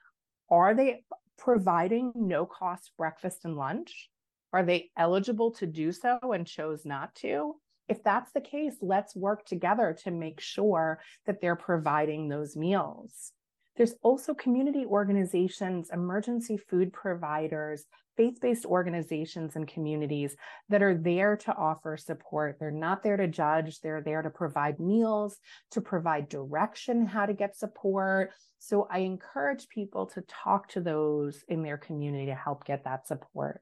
Are 0.49 0.73
they 0.73 1.03
providing 1.37 2.11
no 2.15 2.45
cost 2.45 2.91
breakfast 2.97 3.45
and 3.45 3.55
lunch? 3.55 4.09
Are 4.53 4.63
they 4.63 4.91
eligible 4.97 5.51
to 5.53 5.65
do 5.65 5.91
so 5.91 6.19
and 6.23 6.47
chose 6.47 6.85
not 6.85 7.15
to? 7.15 7.55
If 7.87 8.03
that's 8.03 8.31
the 8.31 8.41
case, 8.41 8.75
let's 8.81 9.15
work 9.15 9.45
together 9.45 9.95
to 10.03 10.11
make 10.11 10.39
sure 10.39 10.99
that 11.25 11.41
they're 11.41 11.55
providing 11.55 12.29
those 12.29 12.55
meals. 12.55 13.31
There's 13.75 13.95
also 14.03 14.33
community 14.33 14.85
organizations, 14.85 15.89
emergency 15.91 16.57
food 16.57 16.93
providers, 16.93 17.85
faith 18.15 18.39
based 18.41 18.65
organizations 18.65 19.55
and 19.55 19.67
communities 19.67 20.35
that 20.69 20.81
are 20.81 20.95
there 20.95 21.35
to 21.35 21.53
offer 21.55 21.97
support. 21.97 22.57
They're 22.59 22.71
not 22.71 23.03
there 23.03 23.17
to 23.17 23.27
judge, 23.27 23.81
they're 23.81 24.01
there 24.01 24.21
to 24.21 24.29
provide 24.29 24.79
meals, 24.79 25.37
to 25.71 25.81
provide 25.81 26.29
direction 26.29 27.05
how 27.05 27.25
to 27.25 27.33
get 27.33 27.57
support. 27.57 28.31
So 28.59 28.87
I 28.89 28.99
encourage 28.99 29.67
people 29.67 30.05
to 30.07 30.21
talk 30.21 30.69
to 30.69 30.81
those 30.81 31.43
in 31.49 31.61
their 31.61 31.77
community 31.77 32.27
to 32.27 32.35
help 32.35 32.65
get 32.65 32.85
that 32.85 33.07
support. 33.07 33.61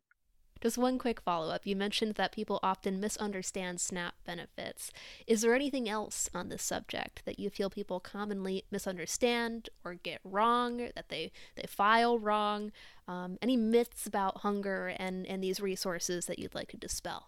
Just 0.64 0.78
one 0.78 0.98
quick 0.98 1.20
follow 1.20 1.52
up. 1.54 1.68
You 1.68 1.76
mentioned 1.76 2.16
that 2.16 2.32
people 2.32 2.58
often 2.64 3.02
misunderstand 3.02 3.82
SNAP 3.82 4.14
benefits. 4.26 4.94
Is 5.28 5.42
there 5.42 5.54
anything 5.54 5.90
else 5.90 6.30
on 6.34 6.48
this 6.48 6.64
subject 6.64 7.22
that 7.26 7.38
you 7.38 7.50
feel 7.50 7.70
people 7.70 8.00
commonly 8.00 8.64
misunderstand 8.72 9.70
or 9.84 9.96
get 9.96 10.22
wrong, 10.24 10.78
that 10.96 11.10
they, 11.10 11.34
they 11.58 11.68
file 11.68 12.18
wrong? 12.18 12.72
Um, 13.10 13.38
any 13.42 13.58
myths 13.58 14.08
about 14.08 14.38
hunger 14.38 14.88
and, 14.98 15.28
and 15.28 15.44
these 15.44 15.60
resources 15.60 16.28
that 16.28 16.40
you'd 16.40 16.56
like 16.56 16.70
to 16.70 16.78
dispel? 16.78 17.28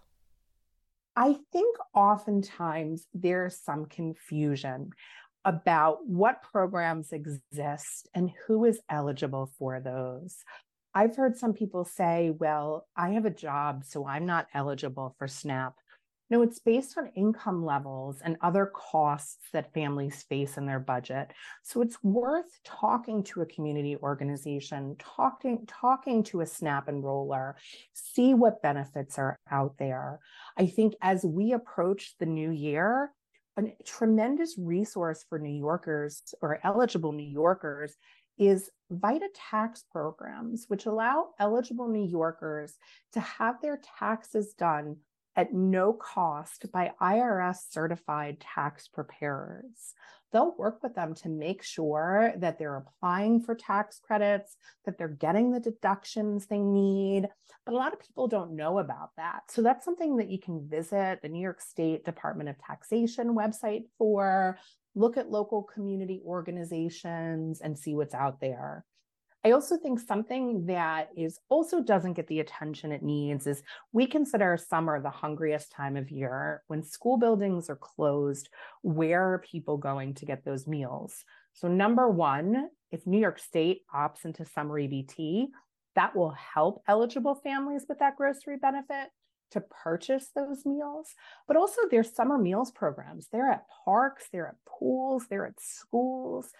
I 1.17 1.36
think 1.52 1.76
oftentimes 1.93 3.06
there's 3.13 3.58
some 3.58 3.86
confusion 3.88 4.91
about 5.43 6.08
what 6.08 6.41
programs 6.41 7.12
exist 7.12 8.08
and 8.13 8.32
who 8.48 8.63
is 8.63 8.80
eligible 8.89 9.52
for 9.60 9.82
those. 9.82 10.38
I've 10.98 11.18
heard 11.18 11.36
some 11.36 11.54
people 11.54 11.84
say, 11.84 12.32
well, 12.40 12.88
I 12.96 13.10
have 13.10 13.26
a 13.26 13.30
job, 13.30 13.84
so 13.84 14.08
I'm 14.08 14.26
not 14.26 14.48
eligible 14.54 15.14
for 15.20 15.28
SNAP. 15.28 15.76
No, 16.30 16.42
it's 16.42 16.58
based 16.58 16.98
on 16.98 17.12
income 17.16 17.64
levels 17.64 18.22
and 18.24 18.38
other 18.42 18.72
costs 18.74 19.50
that 19.52 19.74
families 19.74 20.24
face 20.24 20.58
in 20.58 20.66
their 20.66 20.80
budget. 20.80 21.32
So 21.64 21.82
it's 21.82 22.02
worth 22.02 22.50
talking 22.64 23.24
to 23.26 23.42
a 23.42 23.46
community 23.46 23.98
organization, 23.98 24.96
talking, 24.98 25.68
talking 25.68 26.24
to 26.24 26.42
a 26.42 26.46
SNAP 26.46 26.88
enroller, 26.88 27.54
see 27.94 28.34
what 28.34 28.64
benefits 28.64 29.20
are 29.20 29.38
out 29.52 29.76
there. 29.78 30.20
I 30.58 30.66
think 30.66 30.96
as 31.02 31.24
we 31.24 31.52
approach 31.52 32.16
the 32.20 32.26
new 32.26 32.50
year, 32.50 33.12
a 33.58 33.64
tremendous 33.86 34.56
resource 34.58 35.26
for 35.30 35.40
New 35.40 35.56
Yorkers 35.56 36.22
or 36.42 36.60
eligible 36.64 37.12
New 37.12 37.24
Yorkers 37.30 37.96
is 38.38 38.69
VITA 38.91 39.30
tax 39.50 39.84
programs, 39.91 40.65
which 40.67 40.86
allow 40.86 41.30
eligible 41.39 41.88
New 41.88 42.06
Yorkers 42.08 42.76
to 43.13 43.19
have 43.19 43.62
their 43.62 43.80
taxes 44.00 44.54
done 44.54 44.98
at 45.36 45.54
no 45.54 45.93
cost 45.93 46.71
by 46.71 46.91
IRS 47.02 47.69
certified 47.69 48.39
tax 48.39 48.88
preparers. 48.88 49.93
They'll 50.32 50.56
work 50.58 50.84
with 50.84 50.95
them 50.95 51.13
to 51.15 51.30
make 51.30 51.63
sure 51.63 52.34
that 52.38 52.58
they're 52.58 52.78
applying 52.78 53.41
for 53.41 53.56
tax 53.56 54.00
credits, 54.00 54.58
that 54.86 54.98
they're 54.98 55.08
getting 55.08 55.52
the 55.52 55.60
deductions 55.60 56.45
they 56.45 56.60
need. 56.60 57.28
But 57.65 57.74
a 57.74 57.78
lot 57.78 57.93
of 57.93 58.02
people 58.02 58.28
don't 58.28 58.56
know 58.56 58.80
about 58.80 59.12
that. 59.17 59.43
So 59.50 59.62
that's 59.62 59.86
something 59.86 60.17
that 60.17 60.30
you 60.30 60.39
can 60.39 60.67
visit 60.67 61.21
the 61.21 61.30
New 61.30 61.41
York 61.41 61.62
State 61.62 62.04
Department 62.04 62.50
of 62.50 62.58
Taxation 62.58 63.36
website 63.36 63.84
for, 63.98 64.58
look 64.96 65.18
at 65.18 65.30
local 65.30 65.64
community 65.64 66.22
organizations 66.26 67.62
and 67.62 67.78
see 67.78 67.94
what's 67.94 68.14
out 68.14 68.40
there. 68.40 68.86
I 69.46 69.52
also 69.52 69.78
think 69.78 70.00
something 70.00 70.66
that 70.66 71.10
is 71.16 71.38
also 71.50 71.80
doesn't 71.80 72.14
get 72.14 72.26
the 72.26 72.40
attention 72.40 72.92
it 72.92 73.04
needs 73.04 73.46
is 73.46 73.62
we 73.92 74.08
consider 74.08 74.58
summer 74.58 75.00
the 75.00 75.12
hungriest 75.12 75.72
time 75.72 75.98
of 75.98 76.10
year 76.10 76.64
when 76.66 76.82
school 76.82 77.18
buildings 77.18 77.70
are 77.70 77.76
closed. 77.76 78.50
Where 78.82 79.34
are 79.34 79.40
people 79.40 79.78
going 79.78 80.16
to 80.16 80.26
get 80.26 80.44
those 80.44 80.66
meals? 80.66 81.24
So, 81.54 81.68
number 81.68 82.10
one, 82.10 82.70
if 82.90 83.06
New 83.06 83.20
York 83.20 83.38
State 83.38 83.82
opts 83.94 84.26
into 84.26 84.46
summer 84.46 84.80
EBT, 84.80 85.46
that 85.96 86.16
will 86.16 86.32
help 86.32 86.82
eligible 86.88 87.36
families 87.36 87.86
with 87.88 88.00
that 88.00 88.16
grocery 88.16 88.58
benefit 88.58 89.10
to 89.52 89.62
purchase 89.62 90.30
those 90.36 90.66
meals. 90.66 91.16
But 91.48 91.58
also, 91.58 91.82
there's 91.90 92.14
summer 92.14 92.38
meals 92.38 92.72
programs. 92.72 93.28
They're 93.32 93.52
at 93.52 93.66
parks, 93.86 94.28
they're 94.32 94.48
at 94.48 94.56
pools, 94.66 95.28
they're 95.30 95.46
at 95.46 95.60
schools. 95.60 96.52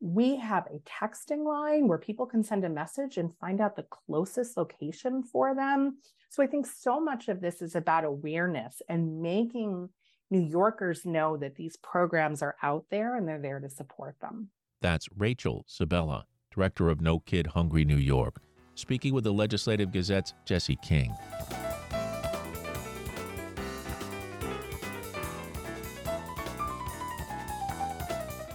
We 0.00 0.36
have 0.36 0.66
a 0.66 0.80
texting 0.80 1.44
line 1.46 1.88
where 1.88 1.98
people 1.98 2.26
can 2.26 2.42
send 2.42 2.64
a 2.64 2.68
message 2.68 3.16
and 3.16 3.36
find 3.40 3.60
out 3.60 3.76
the 3.76 3.86
closest 3.90 4.56
location 4.56 5.22
for 5.22 5.54
them. 5.54 5.98
So 6.28 6.42
I 6.42 6.46
think 6.46 6.66
so 6.66 7.00
much 7.00 7.28
of 7.28 7.40
this 7.40 7.62
is 7.62 7.76
about 7.76 8.04
awareness 8.04 8.82
and 8.88 9.22
making 9.22 9.88
New 10.30 10.40
Yorkers 10.40 11.06
know 11.06 11.36
that 11.36 11.54
these 11.54 11.76
programs 11.76 12.42
are 12.42 12.56
out 12.62 12.86
there 12.90 13.16
and 13.16 13.26
they're 13.26 13.40
there 13.40 13.60
to 13.60 13.70
support 13.70 14.16
them. 14.20 14.48
That's 14.80 15.08
Rachel 15.16 15.64
Sabella, 15.68 16.26
director 16.52 16.90
of 16.90 17.00
No 17.00 17.20
Kid 17.20 17.46
Hungry 17.46 17.84
New 17.84 17.96
York, 17.96 18.40
speaking 18.74 19.14
with 19.14 19.24
the 19.24 19.32
Legislative 19.32 19.92
Gazette's 19.92 20.34
Jesse 20.44 20.76
King. 20.82 21.14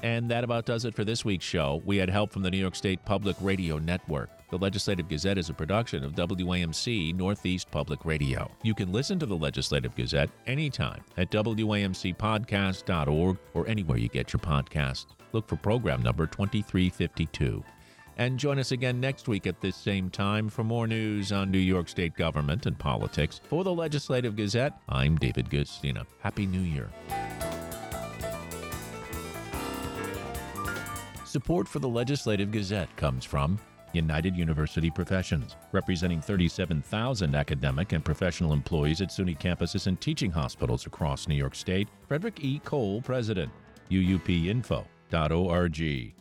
And 0.04 0.30
that 0.32 0.44
about 0.44 0.66
does 0.66 0.86
it 0.86 0.96
for 0.96 1.04
this 1.04 1.26
week's 1.26 1.46
show. 1.46 1.82
We 1.86 1.98
had 1.98 2.10
help 2.10 2.32
from 2.32 2.42
the 2.42 2.52
New 2.52 2.58
York 2.58 2.76
State 2.76 3.04
Public 3.06 3.36
Radio 3.42 3.80
Network. 3.80 4.30
The 4.50 4.58
Legislative 4.58 5.08
Gazette 5.08 5.38
is 5.38 5.50
a 5.50 5.54
production 5.54 6.04
of 6.04 6.14
WAMC 6.14 7.16
Northeast 7.16 7.70
Public 7.70 8.04
Radio. 8.04 8.50
You 8.64 8.74
can 8.74 8.92
listen 8.92 9.20
to 9.20 9.28
the 9.28 9.36
Legislative 9.36 9.96
Gazette 9.96 10.32
anytime 10.48 11.04
at 11.18 11.30
WAMCpodcast.org 11.30 13.38
or 13.54 13.68
anywhere 13.68 14.00
you 14.00 14.08
get 14.08 14.34
your 14.34 14.40
podcasts. 14.40 15.06
Look 15.34 15.48
for 15.48 15.58
program 15.58 16.02
number 16.02 16.26
2352. 16.26 17.64
And 18.18 18.40
join 18.40 18.60
us 18.60 18.72
again 18.72 19.00
next 19.00 19.28
week 19.28 19.48
at 19.48 19.62
this 19.62 19.76
same 19.76 20.10
time 20.10 20.50
for 20.50 20.64
more 20.64 20.88
news 20.88 21.32
on 21.32 21.52
New 21.52 21.60
York 21.60 21.88
State 21.88 22.16
government 22.16 22.66
and 22.66 22.78
politics. 22.78 23.40
For 23.48 23.64
the 23.64 23.74
Legislative 23.74 24.36
Gazette, 24.36 24.74
I'm 24.90 25.18
David 25.18 25.50
Guistina. 25.50 26.06
Happy 26.22 26.46
New 26.46 26.60
Year. 26.60 26.90
Support 31.30 31.68
for 31.68 31.78
the 31.78 31.88
Legislative 31.88 32.50
Gazette 32.50 32.90
comes 32.96 33.24
from 33.24 33.60
United 33.94 34.36
University 34.36 34.90
Professions, 34.90 35.56
representing 35.72 36.22
37,000 36.22 37.36
academic 37.36 37.94
and 37.94 38.04
professional 38.04 38.52
employees 38.52 39.00
at 39.00 39.10
SUNY 39.10 39.38
campuses 39.38 39.86
and 39.86 40.02
teaching 40.02 40.32
hospitals 40.32 40.88
across 40.88 41.28
New 41.28 41.36
York 41.36 41.54
State. 41.54 41.88
Frederick 42.08 42.44
E. 42.44 42.60
Kowal, 42.66 43.04
President, 43.04 43.52
uupinfo.org. 43.92 46.14